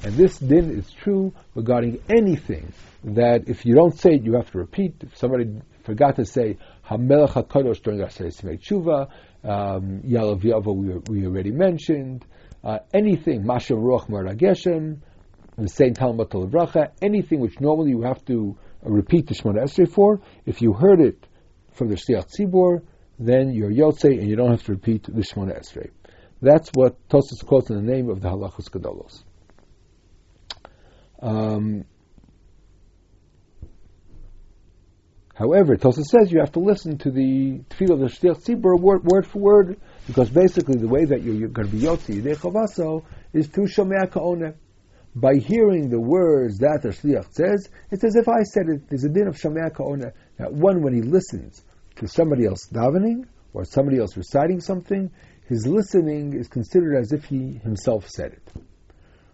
And 0.04 0.14
this 0.14 0.38
din 0.38 0.70
is 0.70 0.90
true 0.90 1.32
regarding 1.54 2.02
anything 2.10 2.72
that 3.04 3.48
if 3.48 3.64
you 3.64 3.74
don't 3.74 3.98
say 3.98 4.14
it, 4.14 4.24
you 4.24 4.34
have 4.34 4.50
to 4.50 4.58
repeat. 4.58 4.96
If 5.00 5.16
somebody 5.16 5.60
forgot 5.84 6.16
to 6.16 6.26
say 6.26 6.58
Hamelech 6.86 7.30
HaKadosh 7.30 7.82
during 7.82 8.00
Aseret 8.00 8.38
Simei 8.38 8.60
Tshuva, 8.60 9.08
um, 9.44 10.02
Yalav 10.04 10.42
Yavo 10.42 10.74
we, 10.74 11.20
we 11.20 11.26
already 11.26 11.50
mentioned, 11.50 12.24
uh, 12.64 12.78
anything, 12.92 13.46
Masha 13.46 13.74
Ruach 13.74 14.08
Marageshem, 14.08 14.98
the 15.56 15.68
same 15.68 15.94
Talmud 15.94 16.28
Bracha, 16.28 16.90
anything 17.02 17.40
which 17.40 17.60
normally 17.60 17.90
you 17.90 18.02
have 18.02 18.24
to 18.26 18.56
repeat 18.82 19.26
the 19.26 19.34
Shemona 19.34 19.64
Esrei 19.64 19.90
for, 19.90 20.20
if 20.46 20.62
you 20.62 20.72
heard 20.72 21.00
it 21.00 21.26
from 21.72 21.88
the 21.88 21.96
Shliach 21.96 22.28
Tzibor, 22.32 22.82
then 23.18 23.52
you're 23.52 23.70
Yotze 23.70 24.04
and 24.04 24.28
you 24.28 24.36
don't 24.36 24.50
have 24.50 24.62
to 24.64 24.72
repeat 24.72 25.04
the 25.04 25.22
Shemona 25.22 25.60
Esrei. 25.60 25.90
That's 26.40 26.70
what 26.74 26.96
Tosas 27.08 27.44
quotes 27.44 27.70
in 27.70 27.76
the 27.76 27.82
name 27.82 28.08
of 28.08 28.20
the 28.20 28.28
Halachos 28.28 28.70
Gedolos. 28.70 29.24
Um, 31.20 31.84
however, 35.38 35.76
Tosa 35.76 36.02
says 36.02 36.32
you 36.32 36.40
have 36.40 36.52
to 36.52 36.60
listen 36.60 36.98
to 36.98 37.10
the 37.10 37.60
tefillah 37.70 37.92
of 37.92 38.00
the 38.00 38.06
Shliach 38.06 38.44
Tzibur 38.44 38.78
word, 38.78 39.04
word 39.04 39.26
for 39.26 39.38
word, 39.38 39.80
because 40.06 40.28
basically 40.30 40.78
the 40.78 40.88
way 40.88 41.04
that 41.04 41.22
you're, 41.22 41.34
you're 41.34 41.48
going 41.48 41.68
to 41.68 41.74
be 41.74 41.82
Yotzi 41.82 42.20
Yidei 42.20 42.36
Chavaso 42.36 43.04
is 43.32 43.48
to 43.48 43.60
Shomea 43.62 44.10
Ka'oneh. 44.10 44.54
By 45.14 45.36
hearing 45.36 45.88
the 45.88 46.00
words 46.00 46.58
that 46.58 46.80
the 46.82 46.88
Shliach 46.90 47.32
says, 47.32 47.68
it's 47.90 48.04
as 48.04 48.16
if 48.16 48.28
I 48.28 48.42
said 48.42 48.68
it. 48.68 48.88
There's 48.88 49.04
a 49.04 49.08
din 49.08 49.26
of 49.28 49.36
Shomea 49.36 49.74
Ka'oneh. 49.74 50.12
That 50.38 50.52
one, 50.52 50.82
when 50.82 50.94
he 50.94 51.02
listens 51.02 51.62
to 51.96 52.06
somebody 52.06 52.46
else 52.46 52.68
davening, 52.72 53.26
or 53.52 53.64
somebody 53.64 53.98
else 53.98 54.16
reciting 54.16 54.60
something, 54.60 55.10
his 55.48 55.66
listening 55.66 56.34
is 56.34 56.48
considered 56.48 56.96
as 56.96 57.12
if 57.12 57.24
he 57.24 57.58
himself 57.62 58.08
said 58.08 58.32
it. 58.32 58.62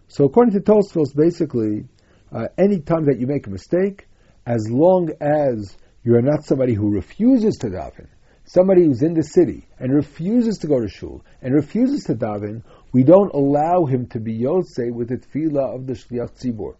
So 0.07 0.25
according 0.25 0.53
to 0.53 0.59
Tosfos, 0.61 1.15
basically, 1.15 1.85
uh, 2.31 2.47
any 2.57 2.79
time 2.79 3.05
that 3.05 3.19
you 3.19 3.27
make 3.27 3.47
a 3.47 3.49
mistake, 3.49 4.07
as 4.45 4.67
long 4.69 5.11
as 5.19 5.75
you 6.05 6.15
are 6.15 6.21
not 6.21 6.45
somebody 6.45 6.75
who 6.75 6.91
refuses 6.91 7.55
to 7.55 7.67
daven, 7.67 8.07
somebody 8.45 8.85
who's 8.85 9.01
in 9.01 9.15
the 9.15 9.23
city 9.23 9.67
and 9.79 9.91
refuses 9.91 10.59
to 10.59 10.67
go 10.67 10.79
to 10.79 10.87
shul 10.87 11.25
and 11.41 11.51
refuses 11.51 12.03
to 12.03 12.13
daven, 12.13 12.61
we 12.91 13.03
don't 13.03 13.33
allow 13.33 13.85
him 13.85 14.05
to 14.05 14.19
be 14.19 14.39
yotze 14.39 14.93
with 14.93 15.09
the 15.09 15.17
tefillah 15.17 15.75
of 15.75 15.87
the 15.87 15.93
shliach 15.93 16.39
tzibur. 16.39 16.75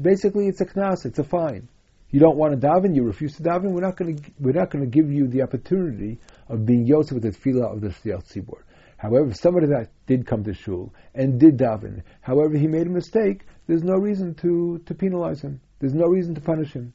Basically, 0.00 0.48
it's 0.48 0.60
a 0.60 0.66
knas, 0.66 1.06
it's 1.06 1.20
a 1.20 1.24
fine. 1.24 1.68
You 2.10 2.18
don't 2.18 2.36
want 2.36 2.60
to 2.60 2.66
daven, 2.66 2.96
you 2.96 3.04
refuse 3.04 3.36
to 3.36 3.44
daven. 3.44 3.70
We're 3.70 3.82
not 3.82 3.96
going 3.96 4.16
to 4.16 4.30
we're 4.40 4.58
not 4.58 4.70
going 4.70 4.84
to 4.84 4.90
give 4.90 5.12
you 5.12 5.28
the 5.28 5.42
opportunity 5.42 6.18
of 6.48 6.66
being 6.66 6.84
yotze 6.84 7.12
with 7.12 7.22
the 7.22 7.30
tefillah 7.30 7.72
of 7.72 7.80
the 7.80 7.90
shliach 7.90 8.26
tzibur. 8.26 8.62
However, 8.96 9.32
somebody 9.34 9.68
that 9.68 9.90
did 10.06 10.26
come 10.26 10.42
to 10.44 10.52
shul 10.52 10.92
and 11.14 11.38
did 11.38 11.58
daven, 11.58 12.02
however 12.22 12.56
he 12.56 12.66
made 12.66 12.88
a 12.88 12.90
mistake, 12.90 13.46
there's 13.68 13.84
no 13.84 13.94
reason 13.94 14.34
to, 14.36 14.78
to 14.86 14.94
penalize 14.94 15.42
him. 15.42 15.60
There's 15.78 15.94
no 15.94 16.06
reason 16.06 16.34
to 16.34 16.40
punish 16.40 16.72
him. 16.72 16.92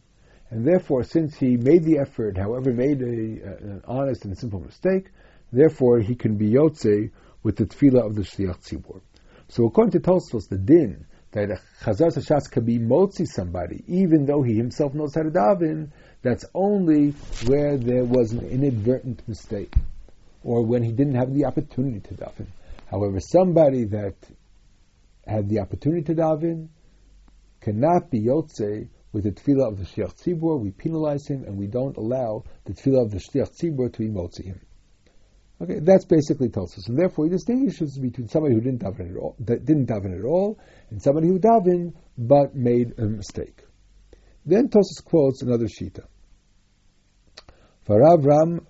And 0.51 0.65
therefore, 0.65 1.03
since 1.03 1.35
he 1.37 1.57
made 1.57 1.83
the 1.83 1.99
effort, 1.99 2.37
however 2.37 2.73
made 2.73 3.01
a, 3.01 3.05
an 3.05 3.83
honest 3.85 4.25
and 4.25 4.37
simple 4.37 4.59
mistake, 4.59 5.11
therefore 5.51 5.99
he 5.99 6.15
can 6.15 6.37
be 6.37 6.49
yotze 6.49 7.11
with 7.43 7.55
the 7.55 7.65
tefillah 7.65 8.05
of 8.05 8.15
the 8.15 8.23
shliach 8.23 8.59
tzibur. 8.63 9.01
So 9.47 9.65
according 9.65 9.91
to 9.91 9.99
Tosfos, 9.99 10.49
the 10.49 10.57
din 10.57 11.05
that 11.31 11.51
a 11.51 11.59
chazar 11.83 12.11
sashas 12.11 12.49
can 12.49 12.65
be 12.65 12.79
motzi 12.79 13.27
somebody, 13.27 13.83
even 13.87 14.25
though 14.25 14.41
he 14.41 14.55
himself 14.55 14.93
knows 14.95 15.13
how 15.13 15.23
to 15.23 15.29
daven, 15.29 15.89
that's 16.21 16.45
only 16.53 17.11
where 17.45 17.77
there 17.77 18.03
was 18.03 18.31
an 18.33 18.45
inadvertent 18.47 19.27
mistake 19.27 19.73
or 20.43 20.65
when 20.65 20.83
he 20.83 20.91
didn't 20.91 21.15
have 21.15 21.33
the 21.33 21.45
opportunity 21.45 21.99
to 21.99 22.13
daven. 22.15 22.47
However, 22.87 23.19
somebody 23.19 23.85
that 23.85 24.15
had 25.25 25.47
the 25.47 25.59
opportunity 25.59 26.01
to 26.03 26.15
daven 26.15 26.69
cannot 27.61 28.09
be 28.09 28.21
yotze 28.21 28.87
with 29.11 29.23
the 29.23 29.31
tefillah 29.31 29.71
of 29.71 29.77
the 29.77 29.85
shliach 29.85 30.15
tzibur. 30.21 30.59
We 30.59 30.71
penalize 30.71 31.27
him, 31.27 31.43
and 31.43 31.57
we 31.57 31.67
don't 31.67 31.97
allow 31.97 32.43
the 32.65 32.73
tefillah 32.73 33.05
of 33.05 33.11
the 33.11 33.17
shliach 33.17 33.57
tzibur 33.59 33.91
to 33.93 33.99
be 33.99 34.09
motzi 34.09 34.45
him. 34.45 34.61
Okay, 35.61 35.79
that's 35.81 36.05
basically 36.05 36.47
Tosfos, 36.47 36.87
and 36.87 36.97
therefore 36.97 37.25
he 37.25 37.31
distinguishes 37.31 37.97
between 37.97 38.29
somebody 38.29 38.55
who 38.55 38.61
didn't 38.61 38.79
daven 38.79 39.11
at 39.11 39.17
all, 39.17 39.35
didn't 39.43 39.87
daven 39.87 40.17
at 40.17 40.23
all, 40.23 40.57
and 40.89 41.01
somebody 41.01 41.27
who 41.27 41.37
davened 41.37 41.93
but 42.17 42.55
made 42.55 42.97
a 42.97 43.03
mistake. 43.03 43.61
Then 44.45 44.69
Tosfos 44.69 45.03
quotes 45.03 45.41
another 45.41 45.65
shita. 45.65 46.05
Farav 47.85 48.25
Ram 48.25 48.65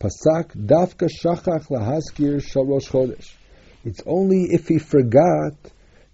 Pasak 0.00 0.54
dafka 0.56 1.08
shachach 1.10 1.66
lahaskir 1.68 2.40
shal 2.40 2.64
Rosh 2.64 2.88
Chodesh. 2.88 3.34
It's 3.84 4.00
only 4.06 4.44
if 4.50 4.68
he 4.68 4.78
forgot 4.78 5.52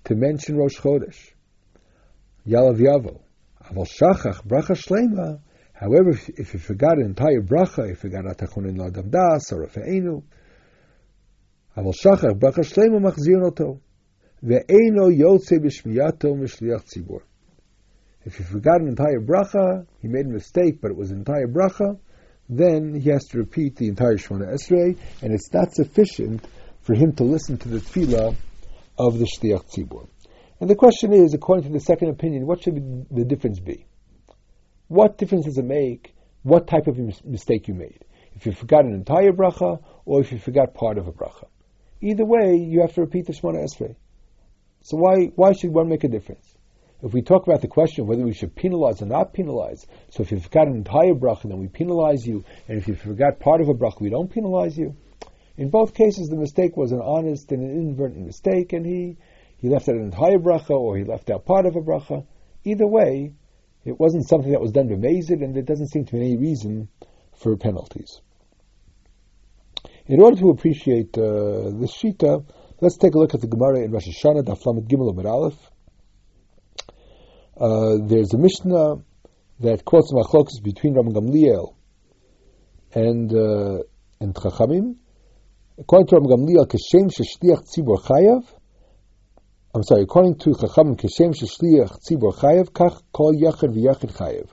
to 0.05 0.15
mention 0.15 0.57
Rosh 0.57 0.79
Chodesh. 0.79 1.34
Yalav 2.47 2.79
Yavo. 2.79 3.21
Aval 3.65 3.87
shachach 3.87 4.47
bracha 4.47 4.75
shlema. 4.75 5.41
However, 5.73 6.11
if, 6.11 6.29
if 6.29 6.53
he 6.53 6.59
forgot 6.59 6.99
an 6.99 7.07
entire 7.07 7.41
bracha, 7.41 7.91
if 7.91 8.03
he 8.03 8.09
forgot 8.09 8.25
atachonin 8.25 8.77
ladam 8.77 9.11
das 9.11 9.53
or 9.53 9.67
rafeinu, 9.67 10.23
aval 11.77 11.95
shachach 11.95 12.39
bracha 12.39 12.61
shlema 12.61 13.01
machzir 13.01 13.45
oto. 13.45 13.81
Ve'eno 14.45 15.11
yotze 15.11 15.59
b'shmiyato 15.59 16.35
mishliach 16.37 16.85
tzibur. 16.85 17.23
If 18.27 18.37
he 18.37 18.45
forgot 18.45 18.81
an 18.81 18.89
entire 18.89 19.21
bracha, 19.21 19.87
he 20.01 20.09
made 20.09 20.27
a 20.27 20.31
mistake, 20.31 20.81
but 20.81 20.91
it 20.91 20.97
was 20.97 21.11
an 21.11 21.19
entire 21.19 21.47
bracha, 21.47 21.99
then 22.49 22.95
he 22.95 23.11
has 23.11 23.25
to 23.27 23.39
repeat 23.39 23.77
the 23.77 23.89
entire 23.89 24.17
Shemona 24.17 24.53
Esrei, 24.53 24.97
and 25.23 25.33
it's 25.33 25.53
not 25.53 25.73
sufficient 25.75 26.47
for 26.83 26.95
him 26.95 27.13
to 27.13 27.25
listen 27.25 27.57
to 27.59 27.69
the 27.69 27.79
tefillah 27.79 28.35
of 28.99 29.19
the 29.19 29.25
Shliach 29.25 29.65
Tzibur. 29.71 30.09
And 30.61 30.71
the 30.71 30.77
question 30.77 31.13
is, 31.13 31.35
according 31.35 31.67
to 31.67 31.73
the 31.73 31.81
second 31.81 32.11
opinion, 32.11 32.47
what 32.47 32.63
should 32.63 33.07
the 33.11 33.25
difference 33.25 33.61
be? 33.61 33.87
What 34.89 35.19
difference 35.19 35.47
does 35.47 35.59
it 35.59 35.65
make 35.65 36.15
what 36.43 36.67
type 36.67 36.87
of 36.87 36.99
mistake 37.25 37.69
you 37.69 37.75
made? 37.75 38.05
If 38.35 38.47
you 38.47 38.53
forgot 38.53 38.85
an 38.85 38.95
entire 38.95 39.33
bracha, 39.33 39.83
or 40.05 40.21
if 40.21 40.33
you 40.33 40.39
forgot 40.39 40.75
part 40.75 40.99
of 40.99 41.09
a 41.09 41.13
bracha. 41.13 41.47
Either 42.01 42.25
way, 42.25 42.57
you 42.57 42.81
have 42.83 42.95
to 42.95 43.01
repeat 43.01 43.27
the 43.27 43.33
Shemona 43.33 43.65
Esrei. 43.65 43.97
So 44.83 44.99
why, 44.99 45.33
why 45.35 45.53
should 45.53 45.73
one 45.73 45.89
make 45.89 46.05
a 46.05 46.09
difference? 46.09 46.55
If 47.03 47.13
we 47.13 47.23
talk 47.23 47.47
about 47.47 47.61
the 47.61 47.69
question 47.69 48.03
of 48.03 48.09
whether 48.09 48.23
we 48.23 48.35
should 48.35 48.55
penalize 48.55 49.03
or 49.03 49.07
not 49.07 49.33
penalize, 49.33 49.87
so 50.11 50.23
if 50.23 50.31
you 50.31 50.41
forgot 50.41 50.69
an 50.69 50.77
entire 50.77 51.15
bracha, 51.15 51.49
then 51.49 51.59
we 51.59 51.69
penalize 51.69 52.27
you, 52.27 52.45
and 52.69 52.79
if 52.79 52.89
you 52.89 52.95
forgot 52.95 53.41
part 53.41 53.61
of 53.61 53.69
a 53.69 53.75
bracha, 53.75 54.01
we 54.01 54.11
don't 54.11 54.31
penalize 54.31 54.77
you. 54.77 54.97
In 55.57 55.71
both 55.71 55.95
cases, 55.95 56.29
the 56.29 56.37
mistake 56.37 56.77
was 56.77 56.93
an 56.93 57.01
honest 57.01 57.53
and 57.53 57.63
an 57.63 57.71
inadvertent 57.71 58.27
mistake, 58.27 58.73
and 58.73 58.85
he, 58.85 59.17
he 59.65 59.71
left 59.71 59.89
out 59.89 59.95
an 59.95 60.03
entire 60.03 60.37
bracha 60.37 60.73
or 60.73 60.99
he 60.99 61.05
left 61.05 61.31
out 61.31 61.47
part 61.47 61.65
of 61.65 61.75
a 61.75 61.81
bracha. 61.81 62.27
Either 62.65 62.87
way, 62.87 63.33
it 63.83 63.99
wasn't 63.99 64.29
something 64.29 64.53
that 64.53 64.61
was 64.61 64.73
done 64.73 64.91
b'mezid, 64.91 65.43
and 65.43 65.55
there 65.55 65.63
doesn't 65.63 65.89
seem 65.89 66.05
to 66.05 66.13
be 66.13 66.19
any 66.19 66.37
reason 66.37 66.87
for 67.41 67.57
penalties. 67.57 68.21
In 70.05 70.21
order 70.21 70.39
to 70.39 70.51
appreciate 70.51 71.17
uh, 71.17 71.73
shita, 71.97 72.45
let's 72.83 72.99
take 72.99 73.15
a 73.15 73.19
look 73.19 73.33
at 73.33 73.41
the 73.41 73.47
Gemara 73.47 73.81
in 73.81 73.91
Rosh 73.91 74.07
Hashanah, 74.07 74.43
Daf 74.43 74.63
Gimel 74.87 75.15
Amud 75.15 75.25
Aleph. 75.25 75.71
Uh, 77.59 78.07
there's 78.07 78.35
a 78.35 78.39
Mishnah 78.39 78.97
that 79.61 79.83
quotes 79.87 80.13
machlokas 80.13 80.63
between 80.63 80.93
Ram 80.93 81.11
Gamliel 81.15 81.75
and 82.93 83.33
uh, 83.33 83.83
and 84.21 84.35
Chachamim. 84.35 84.97
According 85.79 86.09
to 86.09 86.17
Ram 86.17 86.27
Gamliel, 86.27 86.67
kashem 86.67 87.11
sheshliach 87.11 87.65
tzibor 87.75 87.97
chayav. 88.05 88.45
I'm 89.77 89.83
sorry. 89.83 90.03
According 90.03 90.37
to 90.37 90.51
Chachamim, 90.51 90.97
kashem 90.97 91.35
sheshliach 91.35 91.99
tzibor 92.07 92.33
chayav 92.33 92.71
kach 92.71 93.03
kol 93.13 93.35
yachid 93.35 93.75
v'yachid 93.75 94.13
chayav. 94.13 94.49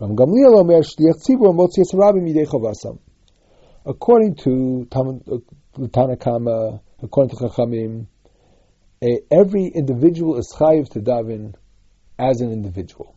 Ram 0.00 0.16
Gamliel 0.16 0.58
omer 0.58 0.82
shliach 0.82 1.22
tzibor 1.22 1.54
motzi 1.54 1.84
rabim 1.94 2.26
yidei 2.26 2.48
chavasam. 2.48 2.98
According 3.84 4.34
to 4.34 4.88
Tamun 4.90 5.22
uh, 5.32 5.86
Tanakama, 5.86 6.80
according 7.00 7.36
to 7.36 7.44
Chachamim, 7.44 8.06
eh, 9.00 9.18
every 9.30 9.70
individual 9.72 10.36
is 10.36 10.52
chayiv 10.58 10.88
to 10.88 10.98
daven 10.98 11.54
as 12.18 12.40
an 12.40 12.50
individual. 12.50 13.14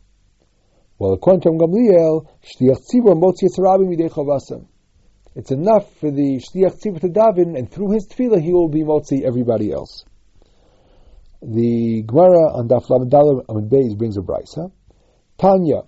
Well, 1.00 1.14
according 1.14 1.42
to 1.42 1.50
Ram 1.50 1.58
Gamliel, 1.58 2.28
Shliach 2.44 2.86
Tzibur 2.94 3.20
Motzi 3.20 3.50
Yitzarabim 3.50 3.98
Yidei 3.98 4.12
Chavasam. 4.12 4.68
It's 5.34 5.50
enough 5.50 5.92
for 5.96 6.12
the 6.12 6.44
Shliach 6.46 6.80
Tzibur 6.80 7.02
to 7.02 7.08
daven, 7.08 7.58
and 7.58 7.72
through 7.72 7.94
his 7.94 8.08
tefillah 8.08 8.40
he 8.40 8.54
will 8.54 8.70
be 8.70 8.84
Motzi 8.84 9.24
everybody 9.24 9.72
else. 9.72 10.06
The 11.42 12.04
Gemara 12.06 12.52
on 12.52 12.68
Daf 12.68 12.90
Lamed 12.90 13.14
Amid 13.14 13.70
Beis 13.70 13.98
brings 13.98 14.18
a 14.18 14.22
brisa. 14.22 14.74
Tanya, 15.38 15.84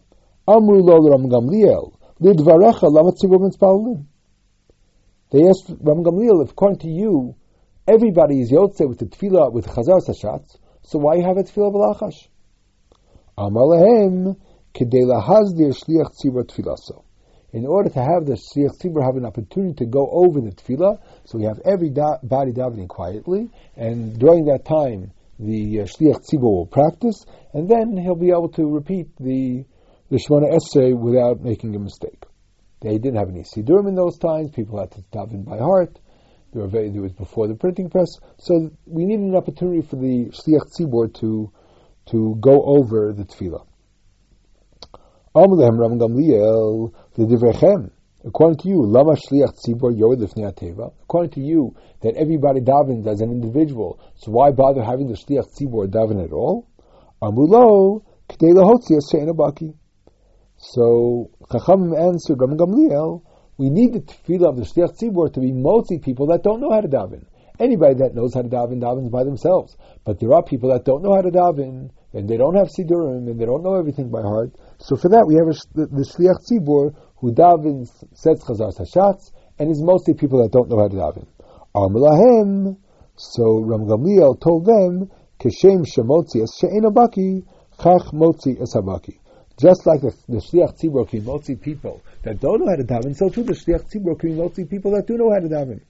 Amru 0.47 0.81
lo 0.81 1.09
Ram 1.09 1.29
Gamliel, 1.29 1.93
lidvarecha 2.21 2.83
lama 2.83 3.11
tzibur 3.11 3.51
mitzpallim. 3.51 4.05
They 5.31 5.45
asked 5.45 5.69
Ram 5.81 6.05
Gamliel, 6.05 6.41
if 6.45 6.51
according 6.51 6.79
to 6.79 6.87
you, 6.87 7.35
everybody 7.85 8.39
is 8.39 8.49
yotze 8.49 8.87
with 8.87 8.99
the 8.99 9.07
tefillah, 9.07 9.51
with 9.51 9.67
chazar 9.67 9.99
sashatz, 9.99 10.55
so 10.83 10.99
why 10.99 11.19
have 11.19 11.35
a 11.35 11.43
tefillah 11.43 11.73
b'lachash? 11.73 12.29
Amar 13.37 13.63
lehem, 13.63 14.37
kedei 14.73 15.03
lahazdir 15.03 15.75
shliach 15.77 16.15
tzibur 16.15 16.45
tfilaso. 16.45 17.03
In 17.51 17.65
order 17.65 17.89
to 17.89 17.99
have 17.99 18.25
the 18.25 18.35
shliach 18.35 18.81
tzibur 18.81 19.03
have 19.03 19.17
an 19.17 19.25
opportunity 19.25 19.83
to 19.83 19.85
go 19.85 20.09
over 20.09 20.39
the 20.39 20.51
tefillah, 20.51 20.97
so 21.25 21.37
we 21.37 21.43
have 21.43 21.59
everybody 21.65 22.53
davening 22.53 22.87
quietly, 22.87 23.49
and 23.75 24.17
during 24.17 24.45
that 24.45 24.63
time, 24.63 25.11
the 25.41 25.81
uh, 25.81 25.83
shliach 25.85 26.21
tzibur 26.21 26.43
will 26.43 26.65
practice, 26.67 27.25
and 27.53 27.69
then 27.69 27.97
he'll 27.97 28.15
be 28.15 28.29
able 28.29 28.49
to 28.49 28.65
repeat 28.65 29.07
the 29.17 29.65
the 30.11 30.17
Shemona 30.17 30.51
Esrei 30.53 30.93
without 30.93 31.41
making 31.41 31.73
a 31.75 31.79
mistake. 31.79 32.25
They 32.81 32.97
didn't 32.97 33.15
have 33.15 33.29
any 33.29 33.43
Sidurim 33.43 33.87
in 33.87 33.95
those 33.95 34.17
times. 34.17 34.51
People 34.51 34.79
had 34.79 34.91
to 34.91 35.01
daven 35.13 35.45
by 35.45 35.57
heart. 35.57 35.97
There, 36.53 36.67
very, 36.67 36.89
there, 36.89 37.01
was 37.01 37.13
before 37.13 37.47
the 37.47 37.55
printing 37.55 37.89
press. 37.89 38.09
So 38.37 38.71
we 38.85 39.05
needed 39.05 39.23
an 39.23 39.35
opportunity 39.35 39.87
for 39.87 39.95
the 39.95 40.31
Shliach 40.31 40.67
Tzibor 40.77 41.13
to, 41.21 41.49
to 42.07 42.35
go 42.41 42.61
over 42.61 43.13
the 43.13 43.23
Tefillah. 43.23 43.65
Amalehem 45.33 45.79
Ram 45.79 45.97
Gamliel, 45.97 46.93
the 47.15 47.23
Divrechem. 47.23 47.91
According 48.23 48.59
to 48.59 48.69
you, 48.69 48.85
Lama 48.85 49.13
Shliach 49.13 49.55
Tzibor 49.65 49.97
Yoed 49.97 50.21
Teva. 50.53 50.93
According 51.03 51.31
to 51.31 51.41
you, 51.41 51.75
that 52.01 52.15
everybody 52.15 52.61
davens 52.61 53.07
as 53.07 53.19
an 53.19 53.31
individual, 53.31 53.99
so 54.15 54.31
why 54.31 54.51
bother 54.51 54.83
having 54.83 55.07
the 55.07 55.15
Shliach 55.15 55.47
Tzibor 55.57 55.87
daven 55.87 56.23
at 56.23 56.31
all? 56.31 56.67
Amulo, 57.21 58.03
K'dei 58.29 58.53
Lahotzi 58.53 58.99
Baki. 59.35 59.73
So 60.57 61.31
Chacham 61.51 61.93
answered 61.95 62.39
Ram 62.39 62.57
Gamliel, 62.57 63.23
we 63.57 63.71
need 63.71 63.93
the 63.93 64.01
tefillah 64.01 64.49
of 64.49 64.57
the 64.57 64.65
Shliach 64.65 64.99
Tzibor 65.01 65.33
to 65.33 65.39
be 65.39 65.51
mostly 65.51 65.97
people 65.97 66.27
that 66.27 66.43
don't 66.43 66.61
know 66.61 66.71
how 66.71 66.81
to 66.81 66.87
daven. 66.87 67.25
Anybody 67.59 67.95
that 67.95 68.13
knows 68.13 68.35
how 68.35 68.43
to 68.43 68.49
daven, 68.49 68.79
davens 68.79 69.09
by 69.09 69.23
themselves. 69.23 69.75
But 70.05 70.19
there 70.19 70.31
are 70.33 70.43
people 70.43 70.69
that 70.71 70.85
don't 70.85 71.01
know 71.01 71.15
how 71.15 71.21
to 71.21 71.31
daven, 71.31 71.89
and 72.13 72.29
they 72.29 72.37
don't 72.37 72.55
have 72.55 72.69
Sidurim, 72.69 73.29
and 73.29 73.39
they 73.39 73.45
don't 73.45 73.63
know 73.63 73.75
everything 73.75 74.09
by 74.09 74.21
heart. 74.21 74.51
So 74.83 74.95
for 74.95 75.09
that, 75.09 75.25
we 75.27 75.35
have 75.35 75.45
the, 75.77 75.85
the 75.93 76.01
Shliach 76.01 76.41
Tzibur 76.41 76.95
who 77.17 77.31
davens, 77.31 77.89
says 78.17 78.41
Chazar 78.41 78.73
Sashatz, 78.73 79.29
and 79.59 79.69
is 79.69 79.79
mostly 79.79 80.15
people 80.15 80.41
that 80.41 80.51
don't 80.51 80.69
know 80.69 80.79
how 80.79 80.87
to 80.87 80.95
daven. 80.95 81.27
Amalahem, 81.75 82.75
so 83.15 83.61
Ram 83.61 83.85
Gamliel 83.85 84.41
told 84.41 84.65
them, 84.65 85.11
Keshem 85.39 85.85
Shemotzi 85.85 86.41
Es 86.41 86.57
She'ena 86.57 86.89
Baki, 86.89 87.45
Chach 87.77 88.11
Motzi 88.11 88.59
Es 88.59 88.73
Habaki. 88.75 89.19
Just 89.59 89.85
like 89.85 90.01
the, 90.01 90.15
the 90.27 90.37
Shliach 90.37 90.81
Tzibur 90.81 91.07
Kimotzi 91.07 91.61
people 91.61 92.01
that 92.23 92.39
don't 92.39 92.59
know 92.59 92.67
how 92.67 92.75
to 92.75 92.83
daven, 92.83 93.15
so 93.15 93.29
too 93.29 93.43
the 93.43 93.53
Shliach 93.53 93.85
Tzibur 93.85 94.19
Kimotzi 94.19 94.67
people 94.67 94.91
that 94.91 95.05
do 95.05 95.15
know 95.15 95.31
how 95.31 95.39
to 95.39 95.47
daven. 95.47 95.81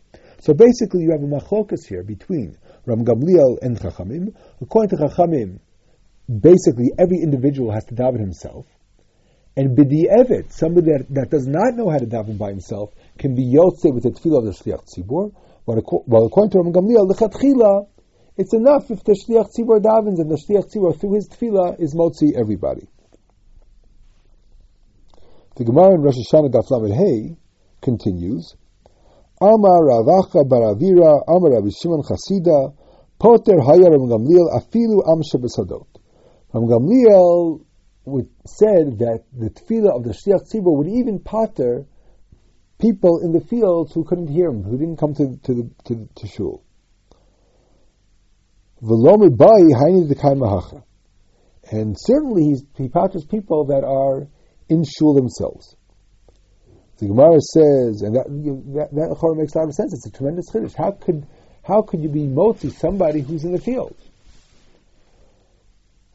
So 0.42 0.54
basically, 0.54 1.04
you 1.04 1.12
have 1.12 1.24
a 1.24 1.28
machlokas 1.28 1.88
here 1.88 2.04
between 2.04 2.58
Ram 2.86 3.06
Gamliel 3.06 3.60
and 3.62 3.80
Chachamim. 3.80 4.36
According 4.60 4.98
to 4.98 5.06
Chachamim, 5.06 5.60
basically 6.28 6.92
every 7.00 7.20
individual 7.24 7.72
has 7.72 7.86
to 7.86 7.96
daven 7.96 8.20
himself. 8.20 8.66
And 9.56 9.78
Bidi 9.78 10.06
Evet, 10.10 10.52
somebody 10.54 10.92
that, 10.92 11.06
that 11.10 11.30
does 11.30 11.46
not 11.46 11.76
know 11.76 11.90
how 11.90 11.98
to 11.98 12.06
daven 12.06 12.38
by 12.38 12.50
himself, 12.50 12.94
can 13.18 13.36
be 13.36 13.44
yotze 13.44 13.94
with 13.94 14.04
the 14.04 14.12
tefillah 14.12 14.40
of 14.40 14.46
the 14.46 14.52
Shliach 14.52 14.86
Tzibur. 14.88 15.34
While 15.66 16.26
according 16.26 16.52
to 16.52 16.60
Ram 16.60 16.74
Gamliel, 16.74 17.08
the 17.08 17.16
Chatchila, 17.16 17.88
it's 18.38 18.54
enough 18.54 18.90
if 18.90 19.04
the 19.04 19.12
Shliach 19.12 19.52
Tzibur 19.54 19.82
davens 19.82 20.20
and 20.20 20.32
the 20.32 20.38
Shliach 20.38 20.72
Tzibur 20.74 20.98
through 21.00 21.16
his 21.16 21.28
tefillah 21.28 21.80
is 21.82 21.94
motzi 21.94 22.34
everybody. 22.40 22.88
The 25.58 25.66
Gemara 25.66 25.96
in 25.96 26.02
Rosh 26.02 26.16
Hashanah 26.16 26.50
Daf 26.50 26.96
Hey 26.96 27.36
continues, 27.82 28.56
Amar 29.42 29.82
Ravacha 29.84 30.48
Baravira, 30.48 31.24
Amar 31.28 31.52
Rabbi 31.52 31.70
Shimon 31.70 32.04
Chasida, 32.04 32.74
Poter 33.20 33.60
Haya 33.60 33.92
Ram 33.92 34.08
Gamliel 34.08 34.48
Afilu 34.56 35.04
Amsha 35.06 35.36
Besadot. 35.36 35.88
Ram 36.54 36.68
Gamliel 36.68 37.66
said 38.46 39.00
that 39.00 39.24
the 39.32 39.50
tefillah 39.50 39.96
of 39.96 40.04
the 40.04 40.12
Shliach 40.12 40.52
Tzibur 40.52 40.76
would 40.76 40.88
even 40.88 41.20
pater 41.20 41.86
people 42.80 43.22
in 43.24 43.32
the 43.32 43.42
fields 43.42 43.94
who 43.94 44.04
couldn't 44.04 44.28
hear 44.28 44.48
him, 44.48 44.64
who 44.64 44.78
didn't 44.78 44.98
come 44.98 45.14
to 45.14 45.38
to 45.44 45.54
the, 45.54 45.70
to, 45.86 46.10
to 46.16 46.28
shul. 46.28 46.64
And 51.72 51.96
certainly 52.00 52.44
he's, 52.46 52.64
he 52.76 52.90
paters 52.90 53.26
people 53.26 53.66
that 53.66 53.84
are 53.84 54.28
in 54.68 54.84
shul 54.84 55.14
themselves. 55.14 55.76
The 56.98 57.08
Gemara 57.08 57.40
says, 57.40 58.02
and 58.02 58.16
that 58.16 58.26
that, 58.28 58.90
that 58.92 59.36
makes 59.38 59.54
a 59.56 59.60
lot 59.60 59.68
of 59.68 59.76
sense. 59.76 59.94
It's 59.94 60.08
a 60.08 60.12
tremendous 60.12 60.52
chiddush. 60.52 60.76
How 60.76 60.92
could 60.92 61.28
how 61.64 61.84
could 61.84 62.02
you 62.02 62.10
be 62.10 62.22
motzi 62.22 62.72
somebody 62.72 63.22
who's 63.22 63.44
in 63.44 63.52
the 63.52 63.62
field? 63.62 63.96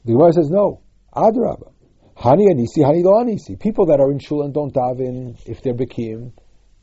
The 0.04 0.12
Gemara 0.12 0.32
says 0.32 0.50
no. 0.50 0.82
Adrabah. 1.14 1.72
Hani 2.16 2.50
anisi, 2.50 2.82
hani 2.82 3.02
lo 3.02 3.20
anisi. 3.20 3.58
People 3.58 3.86
that 3.86 4.00
are 4.00 4.10
in 4.10 4.18
shul 4.18 4.42
and 4.42 4.54
don't 4.54 4.72
daven, 4.72 5.36
if 5.46 5.62
they're 5.62 5.74
bekim, 5.74 6.32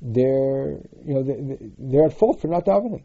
they're 0.01 0.79
you 1.05 1.13
know 1.13 1.23
they, 1.23 1.97
are 1.97 2.05
at 2.05 2.13
fault 2.13 2.39
for 2.41 2.47
not 2.47 2.65
davening. 2.65 3.03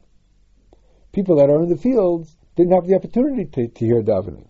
People 1.13 1.37
that 1.37 1.49
are 1.51 1.63
in 1.63 1.69
the 1.69 1.77
fields 1.77 2.37
didn't 2.57 2.73
have 2.73 2.87
the 2.87 2.95
opportunity 2.95 3.45
to, 3.47 3.69
to 3.69 3.85
hear 3.85 4.03
davening. 4.03 4.47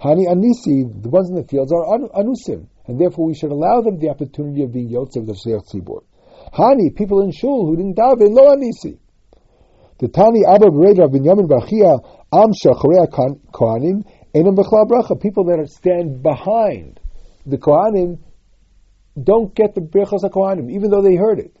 Hani 0.00 0.26
anisi, 0.26 1.02
the 1.02 1.10
ones 1.10 1.28
in 1.28 1.36
the 1.36 1.44
fields 1.44 1.72
are 1.72 1.84
anusim 1.84 2.66
and 2.90 3.00
therefore 3.00 3.26
we 3.26 3.34
should 3.34 3.52
allow 3.52 3.80
them 3.80 3.98
the 3.98 4.10
opportunity 4.10 4.64
of 4.64 4.72
being 4.72 4.90
Yotzev 4.90 5.24
the 5.24 5.34
Sheikh 5.34 5.62
Tzibur. 5.70 6.02
Hani, 6.52 6.94
people 6.96 7.20
in 7.22 7.30
Shul 7.30 7.66
who 7.66 7.76
didn't 7.76 7.96
daven, 7.96 8.34
lo 8.34 8.50
anisi. 8.50 8.98
The 9.98 10.08
Tani 10.08 10.42
Abba 10.44 10.66
Bereda 10.66 11.04
of 11.04 11.12
Binyamin 11.12 11.46
Barchia, 11.46 12.02
Amsha 12.32 12.74
Chorea 12.74 13.06
Kohanim, 13.52 14.02
Enam 14.34 14.56
Bechla 14.56 14.86
Bracha, 14.86 15.20
people 15.20 15.44
that 15.44 15.68
stand 15.68 16.22
behind 16.22 17.00
the 17.46 17.58
Kohanim 17.58 18.18
don't 19.20 19.54
get 19.54 19.74
the 19.74 19.80
Brechos 19.80 20.22
Kohanim, 20.30 20.70
even 20.70 20.90
though 20.90 21.02
they 21.02 21.16
heard 21.16 21.38
it. 21.38 21.56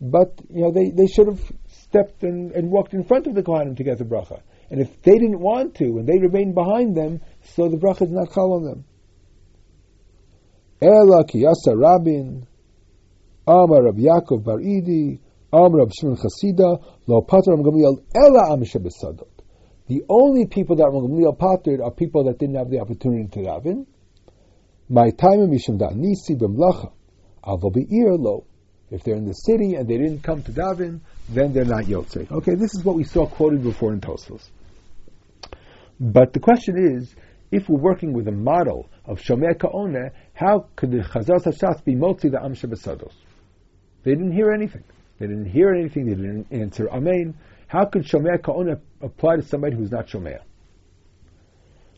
But, 0.00 0.40
you 0.48 0.62
know, 0.62 0.72
they, 0.72 0.90
they 0.90 1.06
should 1.06 1.26
have 1.26 1.40
stepped 1.68 2.22
and, 2.22 2.52
and 2.52 2.70
walked 2.70 2.94
in 2.94 3.04
front 3.04 3.26
of 3.26 3.34
the 3.34 3.42
Kohanim 3.42 3.76
to 3.76 3.84
get 3.84 3.98
the 3.98 4.04
Bracha. 4.04 4.40
And 4.70 4.80
if 4.80 5.00
they 5.02 5.18
didn't 5.18 5.40
want 5.40 5.76
to, 5.76 5.84
and 5.84 6.06
they 6.06 6.18
remained 6.18 6.54
behind 6.54 6.96
them, 6.96 7.20
so 7.42 7.68
the 7.68 7.76
Bracha 7.76 8.02
is 8.02 8.10
not 8.10 8.30
called 8.30 8.62
on 8.62 8.64
them. 8.64 8.84
Ela 10.80 11.24
ki 11.24 11.42
yasa 11.42 11.74
rabin, 11.76 12.46
Amar 13.46 13.84
Rab 13.84 13.96
Yaakov 13.96 14.44
Bar 14.44 14.58
Idi, 14.58 15.18
Amar 15.52 15.78
Rab 15.78 15.90
Shimon 15.98 16.16
Chasida, 16.16 16.82
Lo 17.06 17.22
Pater 17.22 17.52
Ram 17.52 17.62
Gamliel, 17.62 18.04
Ela 18.14 18.52
Am 18.52 18.60
Besadot. 18.60 19.37
The 19.88 20.04
only 20.10 20.46
people 20.46 20.76
that 20.76 20.90
Ram 20.90 21.02
Gamliel 21.02 21.38
patered 21.38 21.82
are 21.82 21.90
people 21.90 22.24
that 22.24 22.38
didn't 22.38 22.56
have 22.56 22.68
the 22.70 22.80
opportunity 22.80 23.26
to 23.28 23.38
daven. 23.40 23.86
My 24.90 25.10
time 25.10 25.48
mishum 25.48 25.78
da 25.78 25.90
nisi 25.94 26.34
b'mlacha, 26.34 26.92
avo 27.42 27.72
be'ir 27.72 28.14
lo. 28.16 28.44
If 28.90 29.02
they're 29.02 29.16
in 29.16 29.26
the 29.26 29.32
city 29.32 29.74
and 29.74 29.88
they 29.88 29.96
didn't 29.96 30.22
come 30.22 30.42
to 30.42 30.52
daven, 30.52 31.00
then 31.30 31.52
they're 31.52 31.64
not 31.64 31.84
yotze. 31.84 32.30
Okay, 32.30 32.54
this 32.54 32.74
is 32.74 32.84
what 32.84 32.96
we 32.96 33.04
saw 33.04 33.26
quoted 33.26 33.62
before 33.62 33.92
in 33.92 34.00
Tosfos. 34.00 34.48
But 35.98 36.32
the 36.32 36.40
question 36.40 36.76
is, 36.78 37.14
if 37.50 37.68
we're 37.68 37.80
working 37.80 38.12
with 38.12 38.28
a 38.28 38.32
model 38.32 38.88
of 39.06 39.20
Shomer 39.20 39.58
Ka'one, 39.58 40.10
how 40.34 40.66
could 40.76 40.90
the 40.90 40.98
Chazar 40.98 41.42
Sashas 41.42 41.82
be 41.84 41.94
motzi 41.94 42.30
the 42.30 42.42
Am 42.42 42.52
Besados? 42.52 43.12
They 44.04 44.12
didn't 44.12 44.32
hear 44.32 44.52
anything. 44.52 44.84
They 45.18 45.26
didn't 45.26 45.46
hear 45.46 45.74
anything. 45.74 46.06
They 46.06 46.14
didn't 46.14 46.46
answer 46.50 46.88
Amen. 46.90 47.34
How 47.66 47.86
could 47.86 48.04
Shomer 48.04 48.40
Ka'one 48.40 48.80
apply 49.00 49.36
to 49.36 49.42
somebody 49.42 49.76
who's 49.76 49.90
not 49.90 50.06
Shomer? 50.06 50.40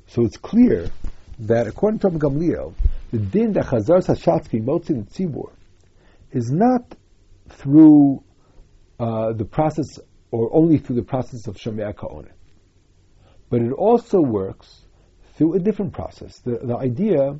So 0.06 0.24
it's 0.24 0.36
clear 0.36 0.90
that 1.40 1.66
according 1.66 2.00
to 2.00 2.08
Rabbi 2.08 2.18
Gamliel, 2.18 2.74
the 3.10 3.18
din 3.18 3.52
that 3.52 3.66
Chazar 3.66 4.04
Sashas 4.04 4.50
be 4.50 4.60
motzi 4.60 4.88
the 4.88 5.24
Tzibur 5.24 5.52
is 6.32 6.50
not 6.50 6.94
through 7.48 8.22
uh, 8.98 9.32
the 9.32 9.44
process 9.44 9.98
or 10.30 10.54
only 10.54 10.78
through 10.78 10.96
the 10.96 11.02
process 11.02 11.46
of 11.46 11.56
Shomer 11.56 11.94
Ka'one. 11.94 12.30
But 13.48 13.62
it 13.62 13.72
also 13.72 14.20
works 14.20 14.84
through 15.34 15.54
a 15.54 15.58
different 15.58 15.92
process. 15.92 16.38
The, 16.40 16.58
the 16.62 16.76
idea 16.76 17.38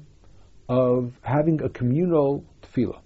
of 0.68 1.12
having 1.22 1.62
a 1.62 1.68
communal 1.68 2.44
tefillah. 2.62 3.00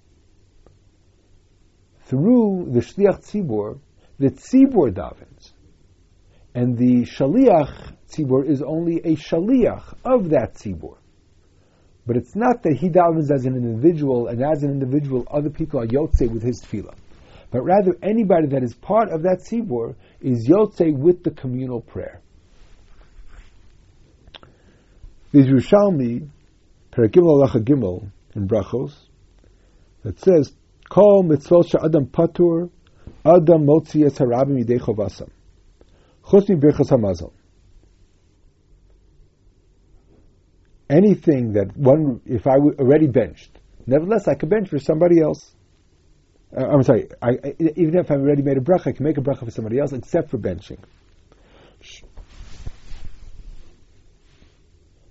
Through 2.07 2.69
the 2.71 2.81
Shliach 2.81 3.25
Tzibor, 3.25 3.79
the 4.19 4.31
Tzibor 4.31 4.93
davens. 4.93 5.44
And 6.55 6.79
the 6.79 7.03
Shaliach 7.03 7.95
Tzibor 8.09 8.49
is 8.49 8.63
only 8.63 8.99
a 8.99 9.17
Shaliach 9.17 9.95
of 10.05 10.31
that 10.31 10.55
Tzibor. 10.55 10.97
But 12.07 12.17
it's 12.17 12.37
not 12.37 12.63
that 12.63 12.77
he 12.77 12.91
davens 12.91 13.31
as 13.33 13.47
an 13.47 13.57
individual, 13.57 14.29
and 14.29 14.43
as 14.43 14.63
an 14.63 14.71
individual, 14.71 15.27
other 15.31 15.51
people 15.51 15.81
are 15.81 15.87
yotze 15.87 16.31
with 16.31 16.43
his 16.43 16.61
tefillah. 16.63 16.95
But 17.51 17.63
rather, 17.63 17.97
anybody 18.03 18.49
that 18.49 18.63
is 18.63 18.75
part 18.75 19.11
of 19.11 19.23
that 19.23 19.39
tzibur 19.49 19.95
is 20.21 20.47
yotze 20.49 20.95
with 20.95 21.23
the 21.23 21.31
communal 21.31 21.81
prayer. 21.81 22.21
The 25.33 25.39
Yerushalmi, 25.39 26.29
Perakimel 26.93 27.43
Alacha 27.43 27.65
Gimel, 27.65 28.11
in 28.35 28.49
Brachos 28.49 28.93
that 30.03 30.21
says, 30.21 30.53
Kol 30.91 31.25
mitzvot 31.25 31.75
Adam 31.83 32.07
patur, 32.07 32.71
Adam 33.25 33.67
motzi 33.67 34.05
es 34.05 34.19
harabim 34.19 34.63
yidei 34.63 34.79
chovasam. 34.79 35.31
Chutz 36.27 36.49
Birchas 36.49 36.91
Hamazal. 36.91 37.33
Anything 40.89 41.53
that 41.53 41.77
one, 41.77 42.21
if 42.25 42.47
I 42.47 42.59
were 42.59 42.75
already 42.75 43.09
benched, 43.09 43.51
nevertheless 43.87 44.29
I 44.29 44.35
could 44.35 44.49
bench 44.49 44.69
for 44.69 44.79
somebody 44.79 45.21
else. 45.21 45.55
Uh, 46.57 46.67
I'm 46.67 46.83
sorry, 46.83 47.09
I, 47.21 47.31
I, 47.31 47.55
even 47.59 47.97
if 47.97 48.11
I've 48.11 48.21
already 48.21 48.43
made 48.43 48.57
a 48.57 48.61
bracha, 48.61 48.89
I 48.89 48.93
can 48.93 49.05
make 49.05 49.19
a 49.19 49.21
bracha 49.21 49.41
for 49.45 49.51
somebody 49.51 49.79
else 49.79 49.93
except 49.93 50.31
for 50.31 50.39
benching. 50.39 50.79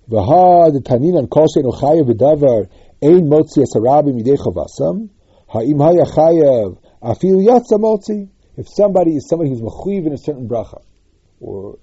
V'ha 0.09 0.71
d'tanin 0.71 1.17
an 1.17 1.27
kol 1.27 1.47
she'enu 1.47 1.71
chayav 1.71 2.09
b'davar 2.09 2.69
ein 3.01 3.29
motzi 3.29 3.63
asara 3.63 4.03
b'midei 4.03 4.37
chavasam 4.37 5.09
ha'im 5.47 5.79
haya 5.79 6.05
chayav 6.05 6.77
afil 7.01 7.43
yatsa 7.43 7.77
motzi 7.79 8.29
if 8.57 8.67
somebody 8.69 9.15
is 9.15 9.27
somebody 9.27 9.49
who's 9.49 9.61
mechuyev 9.61 10.05
in 10.07 10.13
a 10.13 10.17
certain 10.17 10.47
bracha 10.47 10.81
or 11.39 11.77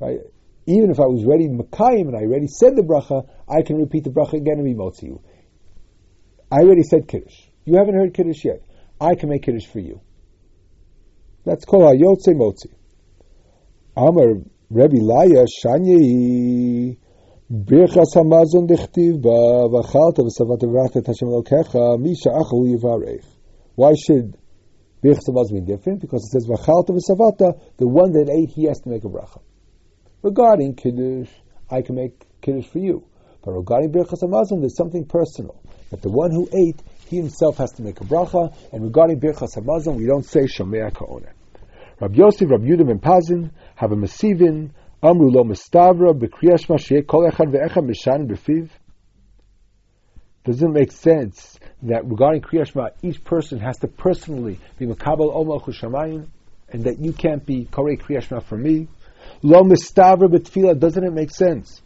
right, 0.00 0.18
even 0.66 0.90
if 0.90 1.00
I 1.00 1.06
was 1.06 1.24
ready 1.24 1.48
Makayim 1.48 2.08
and 2.08 2.16
I 2.16 2.20
already 2.20 2.46
said 2.46 2.76
the 2.76 2.82
bracha, 2.82 3.28
I 3.48 3.62
can 3.62 3.76
repeat 3.76 4.04
the 4.04 4.10
bracha 4.10 4.34
again 4.34 4.58
and 4.58 4.64
be 4.64 4.74
motzi 4.74 5.18
I 6.50 6.60
already 6.60 6.82
said 6.82 7.08
kiddush. 7.08 7.34
You 7.64 7.78
haven't 7.78 7.94
heard 7.94 8.14
kiddush 8.14 8.44
yet. 8.44 8.62
I 9.00 9.14
can 9.14 9.28
make 9.28 9.42
kiddush 9.42 9.66
for 9.66 9.80
you. 9.80 10.00
That's 11.44 11.64
called 11.64 11.94
a 11.94 11.98
yotze 11.98 12.34
motzi. 12.34 12.72
Amar 13.96 14.42
Rebbe 14.70 15.02
Laya 15.02 15.44
Shanye 15.46 16.96
Birchas 17.50 18.14
Hamazon 18.14 18.68
Dichtiv 18.68 19.20
Ba 19.20 19.68
Vachalta 19.68 20.20
V'Savat 20.20 20.62
Vrachta 20.62 21.06
Hashem 21.06 21.28
Elokecha 21.28 22.00
Misha 22.00 22.28
Achal 22.28 22.66
Yivarech. 22.72 23.24
Why 23.74 23.94
should 23.94 24.36
Birchas 25.02 25.28
Hamazon 25.28 25.54
be 25.54 25.60
different? 25.60 26.00
Because 26.00 26.24
it 26.24 26.30
says 26.30 26.46
Vachalta 26.46 26.90
V'Savata, 26.90 27.60
the 27.78 27.88
one 27.88 28.12
that 28.12 28.30
ate, 28.30 28.50
he 28.50 28.66
has 28.66 28.80
to 28.80 28.88
make 28.88 29.04
a 29.04 29.08
bracha. 29.08 29.40
Regarding 30.22 30.74
Kiddush, 30.74 31.28
I 31.68 31.82
can 31.82 31.96
make 31.96 32.24
Kiddush 32.40 32.66
for 32.66 32.78
you. 32.78 33.04
But 33.44 33.52
regarding 33.52 33.90
Birchas 33.92 34.22
Hamazon, 34.22 34.60
there's 34.60 34.76
something 34.76 35.04
personal. 35.04 35.60
That 35.90 36.02
the 36.02 36.10
one 36.10 36.30
who 36.30 36.48
ate, 36.52 36.80
he 37.08 37.16
himself 37.16 37.56
has 37.56 37.72
to 37.72 37.82
make 37.82 38.00
a 38.00 38.04
bracha. 38.04 38.54
And 38.72 38.84
regarding 38.84 39.18
Birchas 39.18 39.56
Hamazon, 39.56 39.96
we 39.96 40.06
don't 40.06 40.24
say 40.24 40.42
Shomea 40.42 40.94
Ka'oneh. 40.94 41.32
Rabbi 42.00 42.14
Yosef, 42.14 42.48
Rabbi 42.48 42.64
Yudim, 42.64 42.90
and 42.90 43.02
Pazin 43.02 43.50
have 43.74 43.90
a 43.90 43.96
Masivin, 43.96 44.70
Amru 45.04 45.30
lo 45.30 45.42
mistavra 45.42 46.14
b'kriyashma 46.14 46.78
sheyeh 46.78 47.04
kol 47.04 47.28
echad 47.28 47.50
ve'echad 47.50 47.82
mishan 47.90 48.28
b'fiv. 48.30 48.70
Doesn't 50.44 50.68
it 50.68 50.72
make 50.72 50.90
sense 50.90 51.58
that 51.82 52.04
regarding 52.04 52.42
kriyashma, 52.42 52.90
each 53.02 53.22
person 53.22 53.60
has 53.60 53.78
to 53.78 53.86
personally 53.86 54.58
be 54.76 54.86
makabel 54.86 55.32
omel 55.34 55.62
chushamayim, 55.62 56.26
and 56.68 56.84
that 56.84 56.98
you 56.98 57.12
can't 57.12 57.46
be 57.46 57.66
korei 57.66 58.00
kriyashma 58.00 58.42
for 58.42 58.56
me. 58.58 58.88
Lo 59.42 59.62
mistavra 59.62 60.28
b'tfila, 60.28 60.76
doesn't 60.78 61.04
it 61.04 61.12
make 61.12 61.30
sense? 61.30 61.80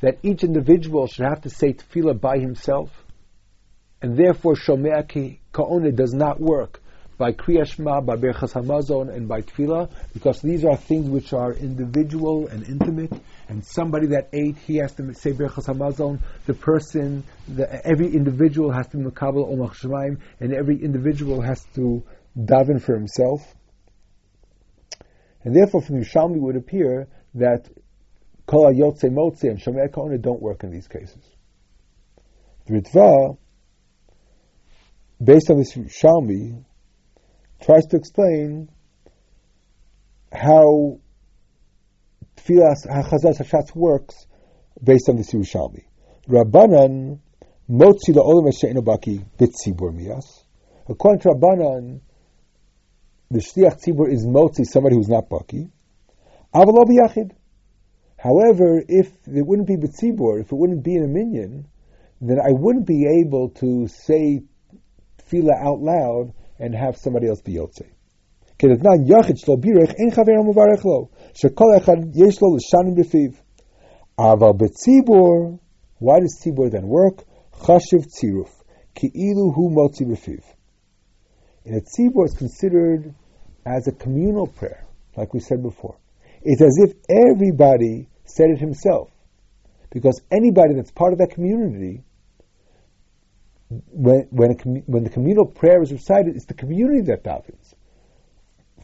That 0.00 0.18
each 0.22 0.44
individual 0.44 1.06
should 1.06 1.24
have 1.24 1.40
to 1.40 1.48
say 1.48 1.72
tefillah 1.72 2.20
by 2.20 2.38
himself, 2.38 2.90
and 4.02 4.16
therefore 4.18 4.54
shomea 4.54 5.38
ka'one 5.52 5.94
does 5.96 6.12
not 6.12 6.38
work 6.38 6.82
by 7.16 7.32
Kriyashma, 7.32 8.04
by 8.04 8.16
Berchas 8.16 8.52
Hamazon, 8.52 9.14
and 9.14 9.28
by 9.28 9.42
Tefillah, 9.42 9.90
because 10.12 10.40
these 10.40 10.64
are 10.64 10.76
things 10.76 11.08
which 11.08 11.32
are 11.32 11.52
individual 11.52 12.48
and 12.48 12.66
intimate, 12.68 13.12
and 13.48 13.64
somebody 13.64 14.08
that 14.08 14.28
ate, 14.32 14.56
he 14.58 14.76
has 14.76 14.92
to 14.94 15.14
say 15.14 15.32
Berchas 15.32 15.66
Hamazon, 15.66 16.20
the 16.46 16.54
person, 16.54 17.24
the, 17.48 17.86
every 17.86 18.08
individual 18.08 18.72
has 18.72 18.86
to 18.88 18.96
be 18.96 19.04
Makabal 19.04 19.52
Omach 19.54 19.76
Shemaim, 19.76 20.18
and 20.40 20.52
every 20.52 20.82
individual 20.82 21.40
has 21.40 21.64
to 21.74 22.02
daven 22.36 22.82
for 22.82 22.94
himself. 22.94 23.40
And 25.44 25.54
therefore, 25.54 25.82
from 25.82 25.96
Yerushalmi 25.96 26.40
would 26.40 26.56
appear 26.56 27.06
that 27.34 27.68
Kol 28.46 28.72
Yotze 28.72 29.10
Motze 29.10 29.44
and 29.44 29.60
Shomei 29.60 29.92
Kona 29.92 30.18
don't 30.18 30.40
work 30.40 30.64
in 30.64 30.70
these 30.70 30.88
cases. 30.88 31.22
The 32.66 32.80
Ritva, 32.80 33.36
based 35.22 35.50
on 35.50 35.58
this 35.58 35.74
Shalmi, 35.74 36.64
tries 37.64 37.86
to 37.86 37.96
explain 37.96 38.68
how 40.30 40.98
Tfilas 42.36 42.86
HaChazaz 42.86 43.40
HaShatz 43.40 43.74
works 43.74 44.26
based 44.82 45.08
on 45.08 45.16
the 45.16 45.22
Yerushalmi. 45.22 45.84
Rabbanan 46.28 47.20
motzi 47.70 48.10
la'olam 48.10 48.52
she'enu 48.52 48.82
baki 48.82 49.24
b'tzibur 49.38 49.92
miyas. 49.94 50.44
According 50.88 51.20
to 51.20 51.28
Rabbanan, 51.30 52.00
the 53.30 53.38
shliach 53.38 53.82
tzibur 53.82 54.12
is 54.12 54.26
motzi, 54.26 54.66
somebody 54.66 54.96
who's 54.96 55.08
not 55.08 55.30
baki. 55.30 55.70
Avalo 56.54 56.84
b'yachid. 56.84 57.30
However, 58.18 58.82
if 58.86 59.06
it 59.26 59.46
wouldn't 59.46 59.68
be 59.68 59.76
b'tzibur, 59.76 60.40
if 60.40 60.52
it 60.52 60.54
wouldn't 60.54 60.84
be 60.84 60.96
in 60.96 61.04
a 61.04 61.08
minyan, 61.08 61.66
then 62.20 62.38
I 62.40 62.50
wouldn't 62.50 62.86
be 62.86 63.06
able 63.24 63.50
to 63.60 63.88
say 63.88 64.42
tefillah 65.18 65.62
out 65.62 65.80
loud 65.80 66.34
and 66.58 66.74
have 66.74 66.96
somebody 66.96 67.28
else 67.28 67.40
be 67.42 67.54
Yotze. 67.54 67.86
Aval 74.16 74.56
betzibur, 74.56 75.58
why 75.98 76.20
does 76.20 76.40
tzibor 76.40 76.70
then 76.70 76.86
work? 76.86 77.24
Chashiv 77.52 78.06
tziruf, 78.06 78.50
ki'ilu 78.94 79.52
hu 79.52 79.70
motzi 79.70 80.02
b'fiv. 80.06 80.42
And 81.64 81.76
a 81.76 81.80
tzibor 81.80 82.26
is 82.26 82.34
considered 82.34 83.14
as 83.66 83.88
a 83.88 83.92
communal 83.92 84.46
prayer, 84.46 84.86
like 85.16 85.34
we 85.34 85.40
said 85.40 85.62
before. 85.62 85.96
It's 86.42 86.62
as 86.62 86.78
if 86.78 86.94
everybody 87.08 88.08
said 88.24 88.50
it 88.50 88.60
himself, 88.60 89.10
because 89.90 90.20
anybody 90.30 90.74
that's 90.74 90.92
part 90.92 91.12
of 91.12 91.18
that 91.18 91.30
community 91.30 92.04
when, 93.90 94.26
when, 94.30 94.50
a, 94.50 94.54
when 94.86 95.04
the 95.04 95.10
communal 95.10 95.46
prayer 95.46 95.82
is 95.82 95.92
recited, 95.92 96.36
it's 96.36 96.46
the 96.46 96.54
community 96.54 97.02
that 97.02 97.24
davens. 97.24 97.74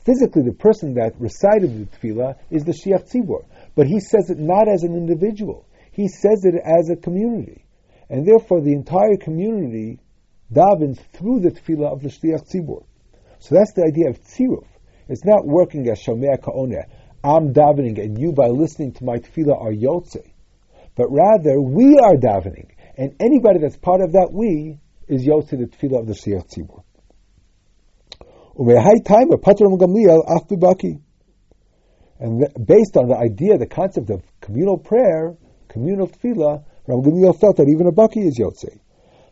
Physically, 0.05 0.43
the 0.43 0.53
person 0.53 0.95
that 0.95 1.13
recited 1.21 1.79
the 1.79 1.97
tefillah 1.97 2.37
is 2.51 2.65
the 2.65 2.73
shiach 2.73 3.13
tzibur, 3.13 3.45
but 3.75 3.87
he 3.87 4.01
says 4.01 4.31
it 4.31 4.39
not 4.39 4.67
as 4.69 4.83
an 4.83 4.95
individual. 4.95 5.67
He 5.93 6.09
says 6.09 6.45
it 6.45 6.55
as 6.55 6.89
a 6.89 6.97
community, 6.97 7.65
and 8.09 8.27
therefore 8.27 8.63
the 8.63 8.73
entire 8.73 9.17
community 9.21 10.01
davens 10.53 10.99
through 11.13 11.41
the 11.41 11.51
tefillah 11.51 11.93
of 11.93 12.03
the 12.03 12.09
shiach 12.09 12.49
tzibur. 12.51 12.85
So 13.41 13.55
that's 13.55 13.73
the 13.75 13.85
idea 13.85 14.09
of 14.09 14.21
tziruf. 14.23 14.67
It's 15.09 15.25
not 15.25 15.47
working 15.47 15.89
as 15.91 16.01
shomea 16.01 16.41
ka'oneh. 16.43 16.85
I'm 17.23 17.53
davening, 17.53 17.99
and 18.03 18.19
you, 18.19 18.33
by 18.33 18.47
listening 18.49 18.93
to 18.93 19.05
my 19.05 19.17
tefillah, 19.19 19.61
are 19.61 19.73
yotze. 19.73 20.25
But 20.97 21.09
rather, 21.11 21.61
we 21.61 21.99
are 21.99 22.15
davening, 22.15 22.69
and 23.01 23.17
anybody 23.19 23.61
that's 23.61 23.79
part 23.79 24.03
of 24.03 24.13
that 24.13 24.29
we 24.31 24.79
is 25.09 25.27
Yotze 25.27 25.51
the 25.51 25.65
Tefillah 25.65 26.01
of 26.01 26.07
the 26.07 26.13
Shiach 26.13 26.47
Tzibur. 26.53 26.85
And 32.19 32.67
based 32.67 32.97
on 32.99 33.09
the 33.09 33.17
idea, 33.17 33.57
the 33.57 33.67
concept 33.67 34.11
of 34.11 34.23
communal 34.43 34.77
prayer, 34.77 35.35
communal 35.69 36.09
tefillah, 36.09 36.63
Ram 36.87 37.01
Gamliel 37.01 37.41
felt 37.41 37.57
that 37.57 37.69
even 37.71 37.87
a 37.87 37.93
baki 37.93 38.27
is 38.27 38.39
yotze. 38.39 38.79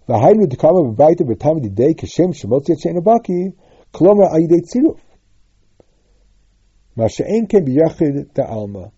V'haynu 0.08 0.46
dekama 0.46 0.96
b'bayta 0.96 1.28
b'tam 1.28 1.60
didei 1.60 1.94
kashem 1.94 2.32
shemot 2.32 2.66
yatsein 2.68 2.96
a 2.96 3.02
baki, 3.02 3.52
klomer 3.92 4.32
ayidei 4.32 4.62
tziruf. 4.62 4.98
Masha'en 6.96 7.50
ken 7.50 7.66
b'yachid 7.66 8.38
alma. 8.48 8.92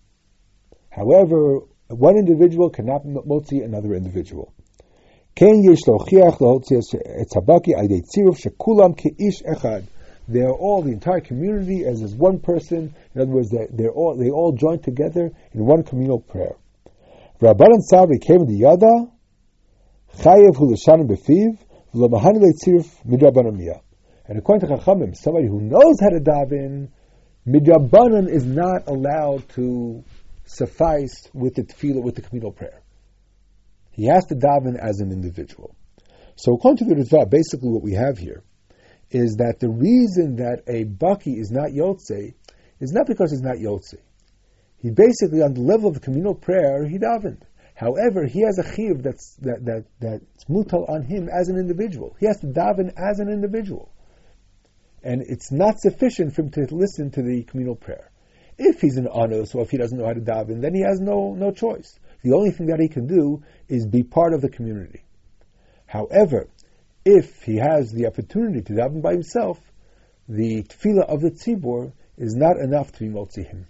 However, 0.89 1.59
one 1.89 2.15
individual 2.15 2.69
cannot 2.69 3.03
motzi 3.03 3.65
another 3.65 3.93
individual. 3.95 4.53
כן 5.34 5.72
יש 5.72 5.88
להוכיח 5.88 6.42
להוציא 6.42 6.76
את 7.22 7.36
הבקי 7.36 7.74
על 7.74 7.84
ידי 7.84 8.00
צירוף 8.00 8.38
שכולם 8.38 8.92
כאיש 8.96 9.42
אחד. 9.52 9.80
They 10.28 10.42
are 10.42 10.58
all, 10.58 10.82
the 10.82 10.90
entire 10.90 11.20
community, 11.20 11.84
as 11.84 12.02
is 12.02 12.16
one 12.16 12.40
person. 12.40 12.92
In 13.14 13.20
other 13.20 13.30
words, 13.30 13.48
they're, 13.50 13.68
they're 13.70 13.92
all, 13.92 14.16
they 14.16 14.30
all 14.30 14.52
join 14.52 14.80
together 14.80 15.30
in 15.54 15.64
one 15.64 15.84
communal 15.84 16.18
prayer. 16.18 16.56
Rabbanan 17.40 17.82
Sabri 17.92 18.20
came 18.20 18.44
the 18.44 18.56
Yada, 18.56 19.06
Chayev 20.18 20.56
hu 20.56 20.72
l'shanim 20.72 21.06
befiv, 21.06 21.56
v'lo 21.94 22.08
mahani 22.08 22.40
le'tziruf 22.42 22.88
midrabanan 23.06 23.80
And 24.26 24.38
according 24.38 24.68
to 24.68 24.74
Chachamim, 24.74 25.14
somebody 25.14 25.46
who 25.46 25.60
knows 25.60 26.00
how 26.00 26.08
to 26.08 26.18
daven, 26.18 26.88
midrabanan 27.46 28.28
is 28.28 28.44
not 28.44 28.88
allowed 28.88 29.48
to 29.50 30.02
suffice 30.44 31.28
with 31.34 31.54
the 31.54 31.62
tefillah, 31.62 32.02
with 32.02 32.16
the 32.16 32.22
communal 32.22 32.50
prayer. 32.50 32.80
He 33.91 34.05
has 34.07 34.25
to 34.27 34.35
daven 34.35 34.77
as 34.79 34.99
an 34.99 35.11
individual. 35.11 35.75
So 36.35 36.53
according 36.55 36.87
to 36.87 36.95
the 36.95 37.01
Ritva, 37.01 37.29
basically 37.29 37.69
what 37.69 37.83
we 37.83 37.93
have 37.93 38.17
here 38.17 38.43
is 39.11 39.35
that 39.37 39.59
the 39.59 39.69
reason 39.69 40.37
that 40.37 40.63
a 40.67 40.85
Baki 40.85 41.37
is 41.37 41.51
not 41.51 41.71
Yotze 41.71 42.33
is 42.79 42.91
not 42.91 43.07
because 43.07 43.31
he's 43.31 43.41
not 43.41 43.57
Yotze. 43.57 43.99
He 44.77 44.89
basically, 44.89 45.41
on 45.41 45.53
the 45.53 45.61
level 45.61 45.89
of 45.89 45.93
the 45.93 45.99
communal 45.99 46.33
prayer, 46.33 46.87
he 46.87 46.97
davened. 46.97 47.43
However, 47.75 48.25
he 48.25 48.41
has 48.41 48.59
a 48.59 48.75
chiv 48.75 49.03
that's 49.03 49.35
that 49.41 49.65
that 49.65 49.85
that's 49.99 50.45
mutal 50.47 50.85
on 50.87 51.03
him 51.03 51.29
as 51.29 51.49
an 51.49 51.57
individual. 51.57 52.15
He 52.19 52.25
has 52.27 52.39
to 52.41 52.47
daven 52.47 52.93
as 52.95 53.19
an 53.19 53.29
individual, 53.29 53.91
and 55.03 55.21
it's 55.21 55.51
not 55.51 55.79
sufficient 55.79 56.35
for 56.35 56.43
him 56.43 56.51
to 56.51 56.75
listen 56.75 57.11
to 57.11 57.21
the 57.21 57.43
communal 57.43 57.75
prayer. 57.75 58.11
If 58.57 58.81
he's 58.81 58.97
an 58.97 59.07
anus 59.07 59.55
or 59.55 59.63
if 59.63 59.71
he 59.71 59.77
doesn't 59.77 59.97
know 59.97 60.05
how 60.05 60.13
to 60.13 60.21
daven, 60.21 60.61
then 60.61 60.73
he 60.73 60.81
has 60.81 60.99
no 60.99 61.33
no 61.33 61.51
choice. 61.51 61.97
The 62.23 62.33
only 62.33 62.51
thing 62.51 62.67
that 62.67 62.79
he 62.79 62.87
can 62.87 63.07
do 63.07 63.43
is 63.67 63.85
be 63.85 64.03
part 64.03 64.33
of 64.33 64.41
the 64.41 64.49
community. 64.49 65.03
However, 65.87 66.47
if 67.03 67.43
he 67.43 67.57
has 67.57 67.91
the 67.91 68.05
opportunity 68.07 68.61
to 68.61 68.73
daven 68.73 69.01
by 69.01 69.13
himself, 69.13 69.59
the 70.29 70.63
tefillah 70.63 71.05
of 71.09 71.21
the 71.21 71.31
tzibur 71.31 71.93
is 72.17 72.35
not 72.35 72.57
enough 72.57 72.91
to 72.93 72.99
be 72.99 73.09
motzi 73.09 73.45
him. 73.45 73.67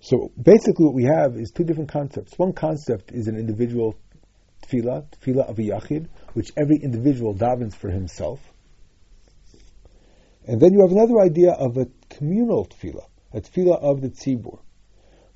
So 0.00 0.32
basically, 0.40 0.86
what 0.86 0.94
we 0.94 1.04
have 1.04 1.36
is 1.36 1.50
two 1.50 1.64
different 1.64 1.90
concepts. 1.90 2.38
One 2.38 2.52
concept 2.52 3.12
is 3.12 3.26
an 3.26 3.36
individual 3.36 3.94
tefillah, 4.62 5.06
tefillah 5.10 5.48
of 5.48 5.58
a 5.58 5.62
yachid, 5.62 6.08
which 6.32 6.50
every 6.56 6.76
individual 6.76 7.34
davens 7.34 7.74
for 7.74 7.90
himself. 7.90 8.40
And 10.46 10.60
then 10.60 10.72
you 10.72 10.80
have 10.80 10.92
another 10.92 11.20
idea 11.20 11.52
of 11.52 11.76
a 11.78 11.86
communal 12.10 12.66
tefillah, 12.66 13.06
a 13.32 13.40
tefillah 13.40 13.80
of 13.80 14.00
the 14.00 14.08
tzibur. 14.08 14.58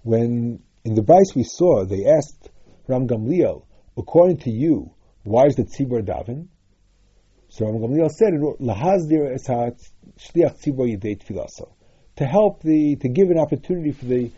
When 0.02 0.62
in 0.84 0.94
the 0.94 1.02
Bais 1.02 1.34
we 1.34 1.44
saw, 1.44 1.84
they 1.84 2.06
asked 2.06 2.50
Ram 2.86 3.06
Gamliel, 3.06 3.64
according 3.96 4.38
to 4.38 4.50
you, 4.50 4.90
why 5.24 5.46
is 5.46 5.56
the 5.56 5.64
tzibur 5.64 6.02
daven? 6.02 6.46
So 7.48 7.66
Ram 7.66 7.80
Gamliel 7.80 8.10
said, 8.10 8.32
"Lahazdir 8.60 9.34
es 9.34 9.48
shliach 9.48 10.62
tzibur 10.62 10.98
tefillah." 11.00 11.68
To 12.16 12.24
help 12.24 12.62
the, 12.62 12.96
to 12.96 13.08
give 13.08 13.30
an 13.30 13.38
opportunity 13.38 13.92
for 13.92 14.06
the 14.06 14.30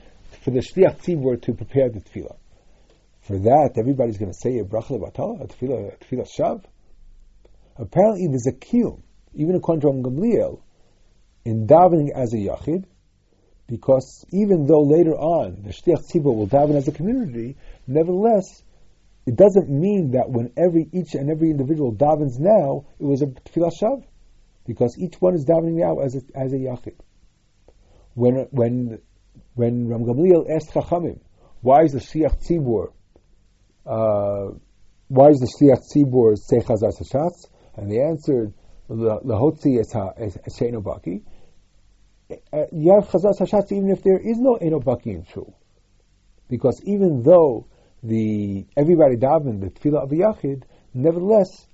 for 0.42 0.50
the 0.50 0.60
shliach 0.60 1.02
tzibur 1.02 1.40
to 1.42 1.52
prepare 1.54 1.90
the 1.90 2.00
tefillah. 2.00 2.36
For 3.20 3.38
that, 3.38 3.74
everybody's 3.76 4.18
going 4.18 4.32
to 4.32 4.38
say 4.38 4.58
a 4.58 4.64
bracha 4.64 4.98
levatala, 4.98 5.42
a 5.42 5.46
tefillah, 5.46 5.94
a 5.94 5.96
tefillah 5.98 6.28
shav. 6.38 6.64
Apparently, 7.76 8.26
there's 8.28 8.46
a 8.46 8.52
kiyum, 8.52 9.02
even 9.34 9.54
according 9.54 9.82
to 9.82 9.88
Ram 9.88 10.02
Gamliel, 10.02 10.60
in 11.44 11.66
davening 11.66 12.10
as 12.14 12.32
a 12.32 12.38
yachid, 12.38 12.84
because 13.70 14.26
even 14.32 14.66
though 14.66 14.82
later 14.82 15.14
on 15.14 15.62
the 15.62 15.70
shliach 15.70 16.02
tzibur 16.10 16.34
will 16.34 16.48
daven 16.48 16.76
as 16.76 16.88
a 16.88 16.92
community, 16.92 17.56
nevertheless 17.86 18.62
it 19.26 19.36
doesn't 19.36 19.70
mean 19.70 20.12
that 20.12 20.28
when 20.28 20.52
every 20.56 20.88
each 20.92 21.14
and 21.14 21.30
every 21.30 21.50
individual 21.50 21.94
davens 21.94 22.38
now, 22.38 22.84
it 22.98 23.04
was 23.04 23.22
a 23.22 23.26
tefillah 23.26 23.70
shav, 23.80 24.02
because 24.66 24.96
each 24.98 25.14
one 25.20 25.34
is 25.34 25.44
davening 25.44 25.78
now 25.78 26.00
as 26.00 26.16
a, 26.16 26.20
as 26.36 26.52
a 26.52 26.56
yachid. 26.56 26.96
When 28.14 28.48
when 28.50 28.98
when 29.54 29.88
Ram 29.88 30.04
Gamliel 30.04 30.50
asked 30.50 30.72
Chachamim, 30.72 31.20
why 31.60 31.82
is 31.84 31.92
the 31.92 32.00
shliach 32.00 32.44
tzibur, 32.44 32.92
uh, 33.86 34.54
why 35.08 35.28
is 35.28 35.38
the 35.38 35.52
shliach 35.60 35.82
tzibur 35.94 36.36
say 36.36 36.58
hashatz? 36.58 37.46
And 37.76 37.90
they 37.90 38.00
answered, 38.00 38.52
lahotzi 38.90 39.78
es 39.78 39.92
sheino 40.58 40.82
baki. 40.82 41.22
Uh, 42.30 42.64
you 42.72 42.92
have 42.94 43.08
chazas 43.08 43.38
hashatz 43.38 43.72
even 43.72 43.90
if 43.90 44.02
there 44.02 44.18
is 44.18 44.38
no 44.38 44.54
eno 44.54 44.80
baki 44.80 45.06
in 45.06 45.24
shul, 45.32 45.56
because 46.48 46.80
even 46.84 47.22
though 47.22 47.66
the 48.02 48.66
everybody 48.76 49.16
daven 49.16 49.60
the 49.60 49.70
tefillah 49.70 50.04
of 50.04 50.10
the 50.10 50.20
yachid, 50.20 50.62
nevertheless, 50.94 51.66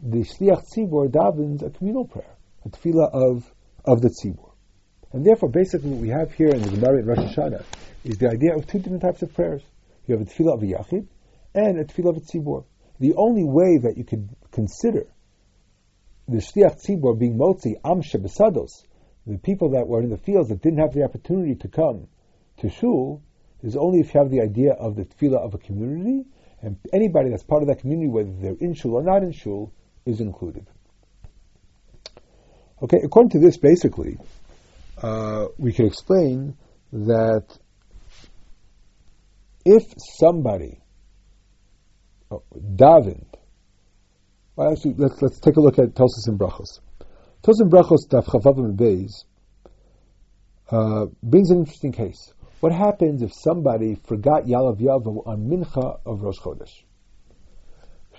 the 0.00 0.18
shliach 0.18 0.64
tzibur 0.72 1.08
davens 1.08 1.62
a 1.62 1.70
communal 1.70 2.06
prayer, 2.06 2.36
a 2.64 2.68
tefillah 2.70 3.10
of 3.12 3.52
of 3.84 4.00
the 4.00 4.08
tzibur, 4.08 4.50
and 5.12 5.24
therefore, 5.24 5.48
basically, 5.48 5.90
what 5.90 6.00
we 6.00 6.08
have 6.08 6.32
here 6.32 6.48
in 6.48 6.62
the 6.62 6.70
Gemara 6.70 6.98
in 6.98 7.06
Rosh 7.06 7.18
Hashanah 7.18 7.64
is 8.04 8.18
the 8.18 8.28
idea 8.28 8.54
of 8.54 8.66
two 8.66 8.78
different 8.78 9.02
types 9.02 9.22
of 9.22 9.34
prayers. 9.34 9.62
You 10.06 10.16
have 10.16 10.26
a 10.26 10.30
tefillah 10.30 10.54
of 10.54 10.60
yachid 10.60 11.06
and 11.54 11.78
a 11.78 11.84
tefillah 11.84 12.10
of 12.10 12.16
a 12.18 12.20
tzibur. 12.20 12.64
The 13.00 13.14
only 13.14 13.44
way 13.44 13.78
that 13.78 13.96
you 13.96 14.04
could 14.04 14.28
consider 14.50 15.06
the 16.26 16.38
shliach 16.38 16.84
tzibur 16.84 17.18
being 17.18 17.38
motzi 17.38 17.76
am 17.84 18.02
shebesados, 18.02 18.82
the 19.28 19.38
people 19.38 19.70
that 19.70 19.86
were 19.86 20.02
in 20.02 20.08
the 20.08 20.16
fields 20.16 20.48
that 20.48 20.62
didn't 20.62 20.78
have 20.78 20.94
the 20.94 21.04
opportunity 21.04 21.54
to 21.54 21.68
come 21.68 22.08
to 22.60 22.70
shul, 22.70 23.22
is 23.62 23.76
only 23.76 24.00
if 24.00 24.14
you 24.14 24.20
have 24.20 24.30
the 24.30 24.40
idea 24.40 24.72
of 24.72 24.96
the 24.96 25.04
tefillah 25.04 25.38
of 25.38 25.52
a 25.52 25.58
community, 25.58 26.24
and 26.62 26.78
anybody 26.92 27.28
that's 27.30 27.42
part 27.42 27.62
of 27.62 27.68
that 27.68 27.80
community, 27.80 28.08
whether 28.08 28.32
they're 28.32 28.56
in 28.58 28.74
shul 28.74 28.94
or 28.94 29.02
not 29.02 29.22
in 29.22 29.32
shul, 29.32 29.72
is 30.06 30.20
included. 30.20 30.66
Okay, 32.82 32.98
according 33.04 33.30
to 33.30 33.38
this, 33.38 33.58
basically, 33.58 34.16
uh, 35.02 35.46
we 35.58 35.72
can 35.72 35.86
explain 35.86 36.56
that 36.92 37.44
if 39.64 39.82
somebody 40.18 40.80
oh, 42.30 42.42
davened, 42.54 43.34
well, 44.56 44.72
actually, 44.72 44.94
let's 44.96 45.20
let's 45.20 45.38
take 45.38 45.56
a 45.56 45.60
look 45.60 45.78
at 45.78 45.94
Tosos 45.94 46.26
and 46.26 46.38
Brachos. 46.38 46.80
Tosos 47.42 47.60
and 47.60 47.70
Brachos 47.70 48.08
Daf 48.08 48.26
Chavavim 48.26 48.76
Beis 48.76 49.24
uh, 50.70 51.06
brings 51.22 51.50
an 51.50 51.58
interesting 51.58 51.92
case. 51.92 52.32
What 52.60 52.72
happens 52.72 53.22
if 53.22 53.32
somebody 53.32 53.94
forgot 54.06 54.44
Yalav 54.44 54.80
Yavo 54.80 55.24
on 55.26 55.48
Mincha 55.48 56.00
of 56.04 56.22
Rosh 56.22 56.38
Chodesh? 56.38 56.82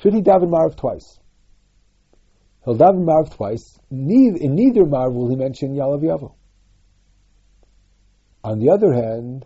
Should 0.02 0.14
he 0.14 0.22
daven 0.22 0.50
Marav 0.50 0.78
twice? 0.78 1.20
He'll 2.64 2.78
daven 2.78 3.04
Marav 3.04 3.36
twice. 3.36 3.78
Neither, 3.92 4.38
in 4.38 4.56
neither 4.56 4.84
Marav 4.86 5.14
will 5.14 5.30
he 5.30 5.36
mention 5.36 5.76
Yalav 5.76 6.02
Yavo. 6.02 6.34
On 8.46 8.60
the 8.60 8.70
other 8.70 8.94
hand, 8.94 9.46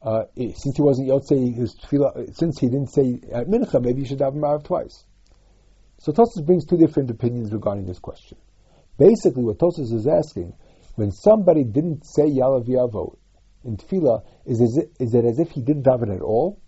uh, 0.00 0.22
since 0.34 0.76
he 0.76 0.82
wasn't 0.82 1.08
Yotzei 1.08 1.54
his 1.54 1.76
tefillah, 1.76 2.34
since 2.34 2.58
he 2.58 2.68
didn't 2.68 2.88
say 2.88 3.20
at 3.30 3.48
Mincha, 3.48 3.82
maybe 3.82 4.00
he 4.00 4.08
should 4.08 4.18
daven 4.18 4.36
Marav 4.36 4.64
twice. 4.64 5.04
So 5.98 6.12
Tosus 6.12 6.46
brings 6.46 6.64
two 6.64 6.78
different 6.78 7.10
opinions 7.10 7.52
regarding 7.52 7.84
this 7.84 7.98
question. 7.98 8.38
Basically, 9.00 9.44
what 9.44 9.56
Tosus 9.56 9.94
is 9.94 10.06
asking, 10.06 10.52
when 10.96 11.10
somebody 11.10 11.64
didn't 11.64 12.04
say 12.04 12.24
Yalav 12.24 12.68
Yavo 12.68 13.16
in 13.64 13.78
tefillah, 13.78 14.22
is, 14.44 14.60
it, 14.76 14.92
is 15.00 15.14
it 15.14 15.24
as 15.24 15.38
if 15.38 15.50
he 15.52 15.62
didn't 15.62 15.84
daven 15.84 16.14
at 16.14 16.20
all? 16.20 16.60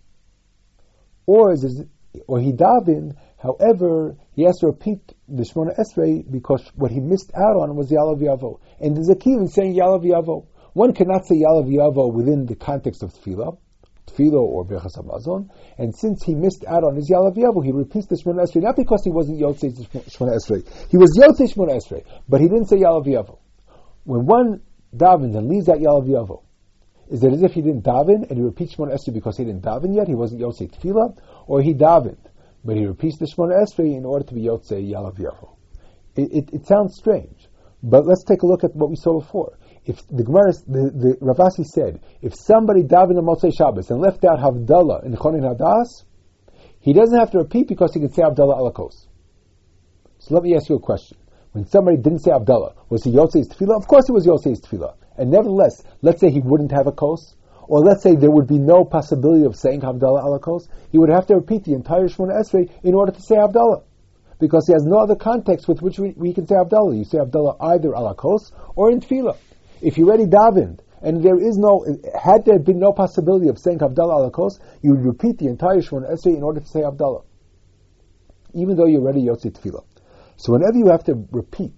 Or 1.27 1.53
is 1.53 1.63
it, 1.63 1.87
or 2.27 2.39
he 2.39 2.51
davened, 2.51 3.15
however, 3.37 4.17
he 4.35 4.45
has 4.45 4.57
to 4.61 4.67
repeat 4.67 5.13
the 5.27 5.43
Shemona 5.43 5.77
Esrei 5.77 6.29
because 6.29 6.67
what 6.73 6.89
he 6.89 6.99
missed 6.99 7.31
out 7.35 7.55
on 7.55 7.75
was 7.75 7.91
Yalav 7.91 8.19
Yavo. 8.19 8.59
And 8.79 8.95
there's 8.97 9.09
a 9.09 9.15
key 9.15 9.33
in 9.33 9.47
saying 9.47 9.75
Yalav 9.75 10.03
Yavo. 10.03 10.47
One 10.73 10.93
cannot 10.93 11.27
say 11.27 11.35
Yalav 11.35 11.69
Yavo 11.69 12.11
within 12.11 12.47
the 12.47 12.55
context 12.55 13.03
of 13.03 13.13
tefillah, 13.13 13.59
tefillah 14.07 14.41
or 14.41 14.65
Berchas 14.65 14.97
Hamazon, 14.97 15.49
and 15.77 15.95
since 15.95 16.23
he 16.23 16.35
missed 16.35 16.65
out 16.67 16.83
on 16.83 16.95
his 16.95 17.09
Yalav 17.09 17.35
Yavo, 17.35 17.63
he 17.63 17.71
repeats 17.71 18.07
the 18.07 18.15
Shemona 18.15 18.43
Esrei, 18.43 18.61
not 18.61 18.75
because 18.75 19.03
he 19.03 19.11
wasn't 19.11 19.39
Yotzei 19.39 19.73
Shemona 19.73 20.37
Esrei. 20.37 20.89
He 20.89 20.97
was 20.97 21.17
Yotzei 21.17 21.51
Shemona 21.53 21.79
Esrei, 21.79 22.03
but 22.27 22.41
he 22.41 22.47
didn't 22.47 22.67
say 22.67 22.77
Yalav 22.77 23.05
Yavo. 23.05 23.39
When 24.03 24.25
one 24.25 24.61
davens 24.95 25.35
and 25.37 25.47
leaves 25.47 25.67
that 25.67 25.77
Yalav 25.77 26.07
Yavo, 26.07 26.43
is 27.09 27.23
it 27.23 27.33
as 27.33 27.43
if 27.43 27.53
he 27.53 27.61
didn't 27.61 27.83
daven 27.83 28.29
and 28.29 28.37
he 28.37 28.41
repeats 28.41 28.75
Shemona 28.75 28.95
Esrei 28.95 29.13
because 29.13 29.37
he 29.37 29.45
didn't 29.45 29.63
daven 29.63 29.95
yet? 29.95 30.07
He 30.07 30.15
wasn't 30.15 30.41
Yotzei 30.41 30.71
Tefillah, 30.71 31.17
or 31.47 31.61
he 31.61 31.73
davened, 31.73 32.25
but 32.63 32.77
he 32.77 32.85
repeats 32.85 33.17
the 33.17 33.25
Shemona 33.25 33.63
Esrei 33.63 33.95
in 33.95 34.05
order 34.05 34.25
to 34.25 34.33
be 34.33 34.41
Yotzei 34.41 34.91
Yalav 34.91 35.17
Yavo. 35.17 35.55
It, 36.15 36.31
it, 36.31 36.49
it, 36.53 36.67
sounds 36.67 36.95
strange, 36.95 37.49
but 37.81 38.05
let's 38.05 38.23
take 38.23 38.43
a 38.43 38.45
look 38.45 38.63
at 38.63 38.75
what 38.75 38.89
we 38.89 38.95
saw 38.95 39.19
before. 39.19 39.57
If 39.85 40.07
the 40.07 40.23
Gemara, 40.23 40.53
the, 40.65 40.91
the 40.95 41.17
Ravasi 41.21 41.65
said, 41.65 41.99
if 42.21 42.33
somebody 42.35 42.83
davened 42.83 43.17
on 43.17 43.25
Motzei 43.25 43.51
Shabbos 43.55 43.91
and 43.91 43.99
left 43.99 44.23
out 44.23 44.39
Havdalah 44.39 45.05
in 45.05 45.13
Chonin 45.13 45.43
Hadas, 45.43 46.03
he 46.79 46.93
doesn't 46.93 47.17
have 47.17 47.31
to 47.31 47.39
repeat 47.39 47.67
because 47.67 47.93
he 47.93 47.99
can 47.99 48.11
say 48.11 48.21
Havdalah 48.21 48.59
Alakos. 48.59 49.07
So 50.19 50.33
let 50.33 50.43
me 50.43 50.55
ask 50.55 50.69
you 50.69 50.75
a 50.75 50.79
question. 50.79 51.17
When 51.51 51.67
somebody 51.67 51.97
didn't 51.97 52.19
say 52.19 52.31
Havdalah, 52.31 52.75
was 52.89 53.03
he 53.03 53.11
Yotzei's 53.11 53.49
Tefillah? 53.49 53.75
Of 53.75 53.87
course 53.87 54.05
he 54.07 54.13
was 54.13 54.25
Yotzei's 54.25 54.61
Tefillah. 54.61 54.95
And 55.17 55.29
nevertheless, 55.29 55.83
let's 56.01 56.21
say 56.21 56.31
he 56.31 56.39
wouldn't 56.39 56.71
have 56.71 56.87
a 56.87 56.91
kos, 56.91 57.35
or 57.67 57.79
let's 57.79 58.03
say 58.03 58.15
there 58.15 58.31
would 58.31 58.47
be 58.47 58.57
no 58.57 58.85
possibility 58.85 59.45
of 59.45 59.55
saying 59.55 59.81
Havdalah 59.81 60.23
ala 60.23 60.39
kos, 60.39 60.67
he 60.91 60.97
would 60.97 61.09
have 61.09 61.27
to 61.27 61.35
repeat 61.35 61.65
the 61.65 61.73
entire 61.73 62.07
Shemona 62.07 62.41
Esrei 62.41 62.71
in 62.83 62.93
order 62.93 63.11
to 63.11 63.21
say 63.21 63.35
Havdalah. 63.35 63.83
Because 64.39 64.65
he 64.65 64.73
has 64.73 64.83
no 64.83 64.99
other 64.99 65.15
context 65.15 65.67
with 65.67 65.81
which 65.81 65.99
we, 65.99 66.13
we 66.17 66.33
can 66.33 66.47
say 66.47 66.55
Havdalah. 66.55 66.97
You 66.97 67.03
say 67.03 67.17
Havdalah 67.17 67.57
either 67.59 67.93
ala 67.93 68.15
kos 68.15 68.51
or 68.75 68.89
in 68.89 69.01
Tefillah. 69.01 69.37
If 69.83 69.97
you 69.97 70.07
already 70.07 70.27
davened, 70.27 70.79
and 71.01 71.21
there 71.21 71.37
is 71.37 71.57
no, 71.57 71.85
had 72.17 72.45
there 72.45 72.57
been 72.57 72.79
no 72.79 72.93
possibility 72.93 73.49
of 73.49 73.59
saying 73.59 73.79
Havdalah 73.79 74.19
ala 74.19 74.31
kos, 74.31 74.57
you 74.81 74.91
would 74.91 75.05
repeat 75.05 75.37
the 75.37 75.47
entire 75.47 75.81
Shemona 75.81 76.13
Esrei 76.13 76.37
in 76.37 76.41
order 76.41 76.61
to 76.61 76.65
say 76.65 76.79
Havdalah. 76.79 77.25
Even 78.53 78.77
though 78.77 78.85
you're 78.85 79.01
already 79.01 79.23
Yotzi 79.23 79.51
Tefillah. 79.51 79.83
So 80.37 80.53
whenever 80.53 80.77
you 80.77 80.87
have 80.87 81.03
to 81.05 81.27
repeat 81.31 81.75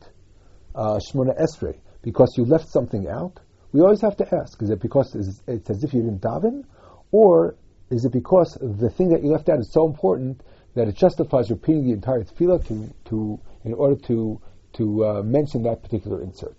uh, 0.76 1.00
Shemona 1.00 1.36
Esrei, 1.42 1.80
because 2.04 2.36
you 2.38 2.46
left 2.46 2.70
something 2.70 3.08
out, 3.08 3.40
we 3.72 3.82
always 3.82 4.02
have 4.02 4.16
to 4.18 4.36
ask, 4.36 4.62
is 4.62 4.70
it 4.70 4.80
because 4.80 5.16
it's 5.48 5.70
as 5.72 5.84
if 5.84 5.92
you 5.92 6.04
didn't 6.04 6.22
daven, 6.22 6.64
or 7.12 7.56
is 7.90 8.06
it 8.06 8.14
because 8.14 8.56
the 8.62 8.92
thing 8.92 9.10
that 9.10 9.24
you 9.24 9.32
left 9.32 9.50
out 9.50 9.60
is 9.60 9.74
so 9.74 9.88
important 9.88 10.42
that 10.76 10.88
it 10.88 10.96
justifies 10.96 11.50
repeating 11.50 11.88
the 11.88 11.94
entire 11.94 12.24
tefillah 12.24 12.64
to, 12.68 12.94
to, 13.06 13.40
in 13.64 13.74
order 13.74 14.00
to, 14.06 14.40
to 14.74 15.06
uh, 15.06 15.24
mention 15.24 15.64
that 15.64 15.82
particular 15.82 16.22
insert? 16.22 16.56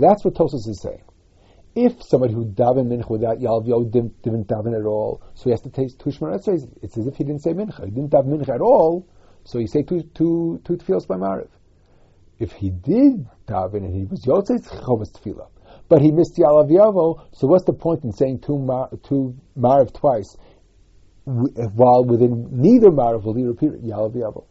That's 0.00 0.24
what 0.24 0.34
Tosos 0.34 0.68
is 0.68 0.80
saying. 0.82 1.02
If 1.74 2.02
somebody 2.02 2.34
who 2.34 2.46
daven 2.46 2.88
mincha 2.88 3.08
without 3.08 3.38
Yalvio 3.38 3.90
didn't, 3.90 4.20
didn't 4.22 4.48
daven 4.48 4.76
at 4.78 4.84
all, 4.84 5.22
so 5.34 5.44
he 5.44 5.50
has 5.50 5.60
to 5.62 5.70
taste 5.70 6.00
two 6.00 6.10
Shemar 6.10 6.34
it's 6.34 6.98
as 6.98 7.06
if 7.06 7.16
he 7.16 7.24
didn't 7.24 7.42
say 7.42 7.52
mincha. 7.52 7.84
He 7.84 7.90
didn't 7.90 8.10
daven 8.10 8.36
mincha 8.36 8.54
at 8.54 8.60
all, 8.60 9.06
so 9.44 9.58
he 9.58 9.66
say 9.66 9.82
two, 9.82 10.02
tefillas 10.64 11.06
by 11.06 11.16
Mariv. 11.16 11.48
If 12.38 12.52
he 12.52 12.70
did 12.70 13.28
daven 13.46 13.84
and 13.84 13.94
he 13.94 14.04
was 14.04 14.24
Yotzei 14.24 14.66
Chovas 14.66 15.12
tefillah, 15.12 15.48
but 15.88 16.02
he 16.02 16.10
missed 16.10 16.36
Yalav 16.36 16.70
Yavo, 16.70 17.26
so 17.32 17.46
what's 17.46 17.64
the 17.64 17.72
point 17.72 18.04
in 18.04 18.12
saying 18.12 18.40
two, 18.40 18.58
mar, 18.58 18.88
two 19.04 19.36
twice, 19.54 20.36
while 21.24 22.04
within 22.04 22.48
neither 22.50 22.90
Mariv 22.90 23.24
will 23.24 23.34
he 23.34 23.44
repeat 23.44 23.72
Yalav 23.84 24.14
Yavo? 24.14 24.46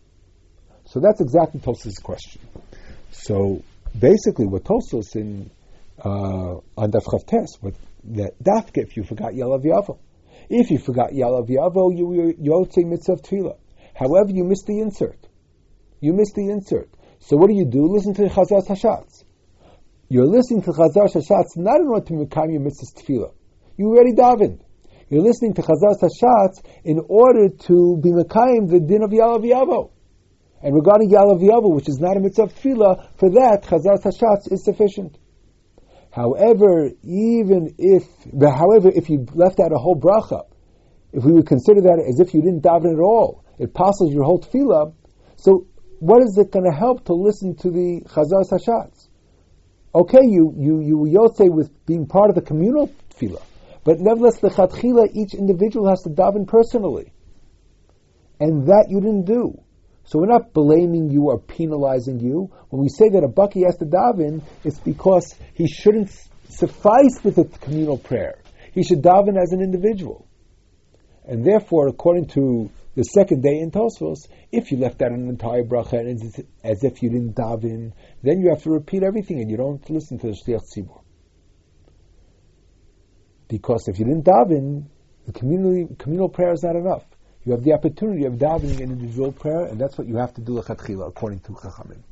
So 0.85 0.99
that's 0.99 1.21
exactly 1.21 1.59
Tosfos' 1.59 2.01
question. 2.01 2.41
So 3.11 3.61
basically, 3.97 4.45
what 4.45 4.63
Tosfos 4.63 5.15
in 5.15 5.51
uh, 6.03 6.55
on 6.77 6.91
Daf 6.91 7.03
Chavtes, 7.05 7.73
that 8.05 8.41
Dafka, 8.41 8.83
if 8.83 8.97
you 8.97 9.03
forgot 9.03 9.33
Yalav 9.33 9.63
Yavo, 9.63 9.97
if 10.49 10.71
you 10.71 10.79
forgot 10.79 11.11
Yalav 11.11 11.49
Yavo, 11.49 11.95
you 11.95 12.13
you 12.13 12.51
Yotzei 12.51 12.85
Mitzvah 12.85 13.17
Tefillah. 13.17 13.57
However, 13.93 14.31
you 14.31 14.43
missed 14.43 14.65
the 14.65 14.79
insert. 14.79 15.19
You 15.99 16.13
missed 16.13 16.35
the 16.35 16.49
insert. 16.49 16.89
So 17.19 17.35
what 17.35 17.49
do 17.49 17.55
you 17.55 17.65
do? 17.65 17.85
Listen 17.85 18.13
to 18.13 18.23
the 18.23 18.29
Hashatz. 18.29 19.23
You're 20.07 20.25
listening 20.25 20.63
to 20.63 20.71
Chazar 20.71 21.13
Hashatz 21.13 21.57
not 21.57 21.81
in 21.81 21.87
order 21.87 22.05
to 22.05 22.25
become 22.25 22.49
your 22.49 22.61
mitzvah 22.61 22.99
tefillah. 22.99 23.33
You 23.77 23.87
already 23.87 24.13
davened. 24.13 24.61
You're 25.09 25.21
listening 25.21 25.53
to 25.55 25.61
Chazar 25.61 25.99
Hashatz 26.01 26.63
in 26.83 26.99
order 27.07 27.49
to 27.49 27.99
be 28.01 28.09
Mekayim 28.09 28.69
the 28.69 28.79
din 28.79 29.03
of 29.03 29.11
Yalav 29.11 29.43
Yavo. 29.43 29.91
And 30.61 30.75
regarding 30.75 31.09
Yalav 31.09 31.41
Yavo, 31.41 31.73
which 31.73 31.87
is 31.87 31.99
not 31.99 32.17
a 32.17 32.19
mitzvah 32.19 32.47
tefillah, 32.47 33.17
for 33.17 33.29
that 33.29 33.63
Chazar 33.63 34.01
Hashatz 34.03 34.51
is 34.51 34.63
sufficient. 34.63 35.17
However, 36.11 36.89
even 37.03 37.75
if, 37.77 38.03
however, 38.41 38.91
if 38.93 39.09
you 39.09 39.25
left 39.33 39.59
out 39.59 39.71
a 39.71 39.77
whole 39.77 39.95
bracha, 39.95 40.43
if 41.13 41.23
we 41.23 41.31
would 41.31 41.47
consider 41.47 41.81
that 41.81 42.03
as 42.07 42.19
if 42.19 42.33
you 42.33 42.41
didn't 42.41 42.61
daven 42.61 42.93
at 42.93 42.99
all, 42.99 43.43
it 43.57 43.73
passes 43.73 44.11
your 44.11 44.23
whole 44.23 44.39
tefillah. 44.39 44.93
So, 45.37 45.67
what 45.99 46.21
is 46.23 46.37
it 46.37 46.51
going 46.51 46.65
to 46.65 46.77
help 46.77 47.05
to 47.05 47.13
listen 47.13 47.55
to 47.57 47.69
the 47.69 48.01
Chazar 48.05 48.43
Hashatz? 48.49 49.07
Okay, 49.93 50.21
you 50.21 50.53
you 50.55 50.81
you 50.81 50.97
yotze 51.17 51.51
with 51.51 51.71
being 51.87 52.05
part 52.05 52.29
of 52.29 52.35
the 52.35 52.41
communal 52.41 52.91
tefillah, 53.09 53.41
but 53.83 53.99
nevertheless, 53.99 54.39
the 54.39 54.49
chatchila, 54.49 55.09
each 55.15 55.33
individual 55.33 55.89
has 55.89 56.03
to 56.03 56.09
daven 56.09 56.47
personally, 56.47 57.11
and 58.39 58.67
that 58.67 58.87
you 58.89 59.01
didn't 59.01 59.25
do. 59.25 59.59
So 60.09 60.17
we're 60.17 60.25
not 60.25 60.53
blaming 60.53 61.11
you 61.11 61.25
or 61.29 61.39
penalizing 61.39 62.19
you. 62.19 62.49
When 62.69 62.81
we 62.81 62.89
say 62.89 63.09
that 63.09 63.23
a 63.23 63.27
bucky 63.27 63.61
has 63.65 63.77
to 63.77 63.85
daven, 63.85 64.41
it's 64.63 64.79
because 64.79 65.35
he 65.53 65.67
shouldn't 65.67 66.09
suffice 66.49 67.23
with 67.23 67.37
a 67.37 67.43
communal 67.43 67.99
prayer. 67.99 68.39
He 68.73 68.83
should 68.83 69.03
daven 69.03 69.39
as 69.39 69.51
an 69.51 69.61
individual. 69.61 70.27
And 71.25 71.45
therefore, 71.45 71.89
according 71.89 72.29
to 72.29 72.71
the 72.95 73.03
second 73.03 73.43
day 73.43 73.59
in 73.59 73.69
Tosfos, 73.69 74.27
if 74.51 74.71
you 74.71 74.79
left 74.79 74.99
out 75.03 75.11
an 75.11 75.29
entire 75.29 75.63
bracha 75.63 75.99
and 75.99 76.09
as 76.63 76.83
if 76.83 77.03
you 77.03 77.11
didn't 77.11 77.35
daven, 77.35 77.93
then 78.23 78.39
you 78.39 78.49
have 78.49 78.63
to 78.63 78.71
repeat 78.71 79.03
everything 79.03 79.39
and 79.41 79.51
you 79.51 79.57
don't 79.57 79.87
listen 79.91 80.17
to 80.17 80.27
the 80.29 80.33
Shliach 80.33 80.63
Tzibur. 80.75 81.03
Because 83.47 83.87
if 83.87 83.99
you 83.99 84.05
didn't 84.05 84.25
daven, 84.25 84.85
the 85.27 85.33
communal, 85.33 85.95
communal 85.99 86.29
prayer 86.29 86.53
is 86.53 86.63
not 86.63 86.75
enough. 86.75 87.03
You 87.49 87.55
have 87.55 87.63
the 87.63 87.73
opportunity 87.73 88.25
of 88.25 88.33
davening 88.33 88.75
an 88.75 88.91
individual 88.91 89.31
prayer, 89.31 89.65
and 89.65 89.81
that's 89.81 89.97
what 89.97 90.05
you 90.05 90.17
have 90.17 90.35
to 90.35 90.41
do 90.41 90.61
lechatchila, 90.61 91.07
according 91.07 91.39
to 91.39 91.53
Chachamim. 91.53 92.03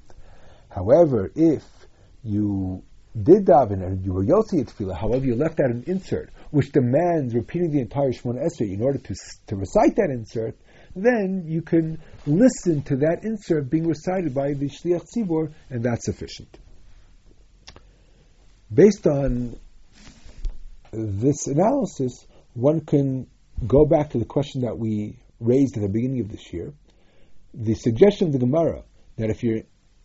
However, 0.67 1.31
if 1.35 1.63
you 2.23 2.81
did 3.15 3.45
daven 3.45 3.85
and 3.85 4.03
you 4.03 4.13
were 4.13 4.25
yotzi 4.25 4.65
tefillah, 4.65 4.97
however, 4.97 5.23
you 5.23 5.35
left 5.35 5.59
out 5.59 5.69
an 5.69 5.83
insert 5.85 6.31
which 6.49 6.71
demands 6.71 7.35
repeating 7.35 7.69
the 7.69 7.81
entire 7.81 8.13
Shemona 8.13 8.47
Esrei 8.47 8.73
in 8.73 8.81
order 8.81 8.97
to, 8.97 9.15
to 9.45 9.55
recite 9.55 9.97
that 9.97 10.09
insert, 10.09 10.57
then 10.95 11.43
you 11.45 11.61
can 11.61 11.99
listen 12.25 12.81
to 12.85 12.95
that 12.95 13.19
insert 13.21 13.69
being 13.69 13.87
recited 13.87 14.33
by 14.33 14.53
the 14.53 14.67
Shliach 14.67 15.05
Tzibor, 15.15 15.53
and 15.69 15.83
that's 15.83 16.05
sufficient. 16.05 16.57
Based 18.73 19.05
on 19.05 19.55
this 20.91 21.45
analysis, 21.45 22.25
one 22.55 22.81
can 22.81 23.27
go 23.67 23.85
back 23.85 24.09
to 24.09 24.17
the 24.17 24.25
question 24.25 24.61
that 24.61 24.79
we 24.79 25.19
raised 25.39 25.77
at 25.77 25.81
the 25.81 25.89
beginning 25.89 26.21
of 26.21 26.29
this 26.29 26.51
year. 26.53 26.73
The 27.53 27.75
suggestion 27.75 28.27
of 28.27 28.33
the 28.33 28.39
Gemara 28.39 28.83
that 29.17 29.29
if 29.29 29.43
you're 29.43 29.61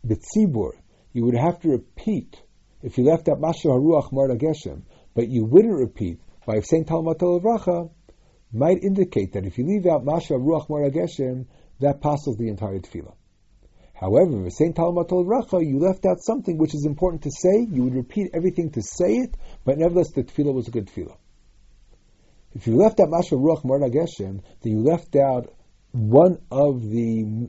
B'tzibur, 0.07 0.73
you 1.13 1.25
would 1.25 1.37
have 1.37 1.61
to 1.61 1.69
repeat, 1.71 2.41
if 2.83 2.99
you 2.99 3.05
left 3.05 3.29
out 3.29 3.41
Masha 3.41 3.69
Haruach 3.69 4.13
Marda 4.13 4.37
Geshem, 4.37 4.83
but 5.15 5.29
you 5.29 5.45
wouldn't 5.45 5.79
repeat 5.79 6.21
by 6.47 6.61
saying 6.61 6.87
Talmud 6.87 7.19
Racha, 7.19 7.91
might 8.53 8.83
indicate 8.83 9.33
that 9.33 9.47
if 9.47 9.59
you 9.59 9.67
leave 9.67 9.87
out 9.87 10.05
Masha 10.05 10.35
Ruach 10.35 10.69
Marageshem, 10.69 11.47
that 11.81 12.01
passes 12.01 12.37
the 12.37 12.49
entire 12.49 12.79
tefillah. 12.79 13.15
However, 13.95 14.47
if 14.47 14.53
saying 14.55 14.75
Talmud 14.75 15.09
Racha, 15.09 15.65
you 15.65 15.79
left 15.79 16.05
out 16.05 16.21
something 16.21 16.59
which 16.59 16.75
is 16.75 16.85
important 16.85 17.23
to 17.23 17.31
say, 17.31 17.67
you 17.71 17.85
would 17.85 17.95
repeat 17.95 18.31
everything 18.35 18.71
to 18.73 18.83
say 18.83 19.15
it, 19.15 19.37
but 19.65 19.79
nevertheless 19.79 20.13
the 20.13 20.25
tefillah 20.25 20.53
was 20.53 20.69
a 20.69 20.71
good 20.71 20.87
tefillah. 20.87 21.17
If 22.55 22.67
you 22.67 22.77
left 22.77 23.01
out 23.01 23.09
Masha 23.09 23.35
Ruach 23.35 23.65
Marageshem, 23.65 24.43
then 24.61 24.73
you 24.73 24.81
left 24.81 25.17
out 25.17 25.55
one 25.93 26.39
of 26.51 26.83
the, 26.83 27.49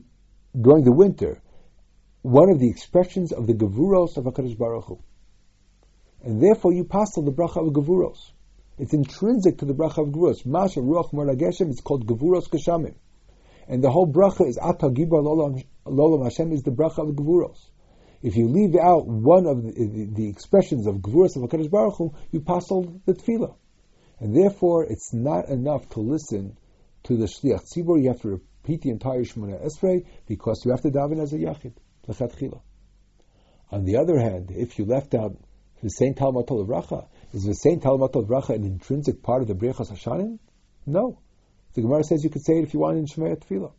during 0.58 0.84
the 0.84 0.92
winter, 0.92 1.42
one 2.22 2.50
of 2.50 2.58
the 2.58 2.70
expressions 2.70 3.32
of 3.32 3.46
the 3.46 3.52
Gevuros 3.52 4.16
of 4.16 4.24
HaKadosh 4.24 4.56
Baruch 4.56 4.84
Hu. 4.86 4.98
And 6.22 6.42
therefore 6.42 6.72
you 6.72 6.84
pass 6.84 7.18
on 7.18 7.26
the 7.26 7.32
bracha 7.32 7.66
of 7.66 7.74
Gevuros. 7.74 8.32
It's 8.78 8.94
intrinsic 8.94 9.58
to 9.58 9.66
the 9.66 9.74
bracha 9.74 9.98
of 9.98 10.08
Gevuros. 10.08 10.46
Masha 10.46 10.80
Ruach 10.80 11.12
Marageshem 11.12 11.68
is 11.68 11.80
called 11.80 12.06
Gevuros 12.06 12.48
Geshamim. 12.48 12.94
And 13.68 13.84
the 13.84 13.90
whole 13.90 14.10
bracha 14.10 14.48
is 14.48 14.58
Ata 14.58 14.88
Gibor 14.88 15.22
Lolam 15.86 16.24
Hashem 16.24 16.52
is 16.52 16.62
the 16.62 16.70
bracha 16.70 17.06
of 17.06 17.14
Gevuros. 17.14 17.58
If 18.22 18.36
you 18.36 18.48
leave 18.48 18.74
out 18.74 19.06
one 19.06 19.46
of 19.46 19.62
the, 19.62 19.72
the, 19.72 20.04
the 20.14 20.28
expressions 20.30 20.86
of 20.86 20.96
Gevuros 20.96 21.36
of 21.36 21.42
HaKadosh 21.42 21.70
Baruch 21.70 21.96
Hu, 21.98 22.14
you 22.32 22.40
passel 22.40 23.00
the 23.04 23.12
tefillah. 23.12 23.54
And 24.24 24.34
therefore, 24.34 24.84
it's 24.84 25.12
not 25.12 25.50
enough 25.50 25.86
to 25.90 26.00
listen 26.00 26.56
to 27.02 27.14
the 27.14 27.26
Shliach 27.26 27.70
Tzibor. 27.70 28.00
You 28.00 28.08
have 28.08 28.22
to 28.22 28.28
repeat 28.28 28.80
the 28.80 28.88
entire 28.88 29.22
Shemona 29.22 29.62
Esrei 29.62 30.06
because 30.26 30.62
you 30.64 30.70
have 30.70 30.80
to 30.80 30.88
daven 30.88 31.20
as 31.22 31.34
a 31.34 31.36
Yachid, 31.36 31.74
Lechatchila. 32.08 32.62
On 33.70 33.84
the 33.84 33.98
other 33.98 34.18
hand, 34.18 34.50
if 34.50 34.78
you 34.78 34.86
left 34.86 35.14
out 35.14 35.36
the 35.82 35.90
same 35.90 36.14
Talmud 36.14 36.46
Racha, 36.46 37.06
is 37.34 37.44
the 37.44 37.52
same 37.52 37.80
Talmud 37.80 38.12
Bracha 38.12 38.54
an 38.54 38.64
intrinsic 38.64 39.22
part 39.22 39.42
of 39.42 39.48
the 39.48 39.54
Brechas 39.54 39.92
Hashanim? 39.92 40.38
No. 40.86 41.18
The 41.74 41.82
Gemara 41.82 42.02
says 42.02 42.24
you 42.24 42.30
could 42.30 42.46
say 42.46 42.54
it 42.54 42.64
if 42.64 42.72
you 42.72 42.80
want 42.80 42.96
in 42.96 43.04
Shomea 43.04 43.36
Tefillah. 43.36 43.72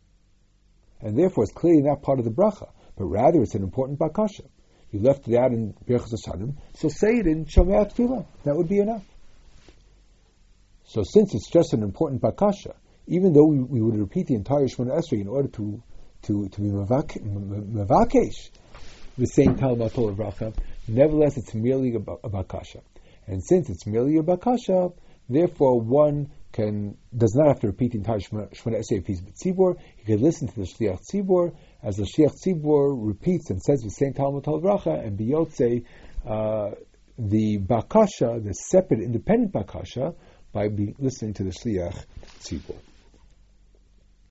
And 1.00 1.18
therefore 1.18 1.42
it's 1.42 1.52
clearly 1.54 1.82
not 1.82 2.02
part 2.02 2.20
of 2.20 2.24
the 2.24 2.30
Bracha, 2.30 2.70
but 2.96 3.06
rather 3.06 3.42
it's 3.42 3.56
an 3.56 3.64
important 3.64 3.98
Bakasha. 3.98 4.46
You 4.92 5.00
left 5.00 5.26
it 5.26 5.36
out 5.36 5.50
in 5.50 5.74
Brechas 5.88 6.14
Hashanim, 6.14 6.54
so 6.74 6.88
say 6.88 7.16
it 7.16 7.26
in 7.26 7.46
Shomea 7.46 7.92
Tefillah. 7.92 8.24
That 8.44 8.54
would 8.54 8.68
be 8.68 8.78
enough. 8.78 9.02
So 10.86 11.02
since 11.04 11.34
it's 11.34 11.50
just 11.50 11.72
an 11.72 11.82
important 11.82 12.22
Bakasha, 12.22 12.74
even 13.06 13.32
though 13.32 13.46
we, 13.46 13.58
we 13.58 13.82
would 13.82 13.98
repeat 13.98 14.28
the 14.28 14.34
entire 14.34 14.66
Shemona 14.66 14.98
Esrei 14.98 15.20
in 15.20 15.28
order 15.28 15.48
to 15.48 15.82
to, 16.22 16.48
to 16.48 16.60
be 16.60 16.68
Mavakesh, 16.68 18.50
the 19.16 19.26
same 19.26 19.56
Talmud 19.56 19.92
Bracha, 19.92 20.56
nevertheless 20.88 21.36
it's 21.36 21.54
merely 21.54 21.94
a, 21.94 21.98
a 21.98 22.30
Bakasha. 22.30 22.82
And 23.26 23.42
since 23.44 23.70
it's 23.70 23.86
merely 23.86 24.16
a 24.18 24.22
bakasha, 24.22 24.92
therefore 25.28 25.80
one 25.80 26.30
can 26.52 26.96
does 27.16 27.34
not 27.34 27.48
have 27.48 27.60
to 27.60 27.68
repeat 27.68 27.92
the 27.92 27.98
entire 27.98 28.18
Shemona 28.18 28.50
Esrei 28.52 28.98
if 28.98 29.06
he's 29.06 29.20
Tzibor. 29.20 29.76
He 29.96 30.04
can 30.04 30.20
listen 30.20 30.48
to 30.48 30.54
the 30.54 30.62
Shliach 30.66 31.00
Tzibor 31.12 31.54
as 31.82 31.96
the 31.96 32.04
Shliach 32.04 32.34
Tzibor 32.44 32.96
repeats 32.96 33.50
and 33.50 33.60
says 33.62 33.80
the 33.80 33.90
same 33.90 34.14
Talmud 34.14 34.44
Bracha 34.44 35.04
and 35.04 35.18
biyotze 35.18 35.84
uh, 36.26 36.70
the 37.18 37.58
bakasha, 37.58 38.44
the 38.44 38.52
separate 38.52 39.00
independent 39.00 39.52
bakasha, 39.52 40.14
by 40.56 40.68
be, 40.68 40.94
listening 40.98 41.34
to 41.34 41.44
the 41.44 41.50
Shliach 41.50 42.06
Tzibor. 42.40 42.80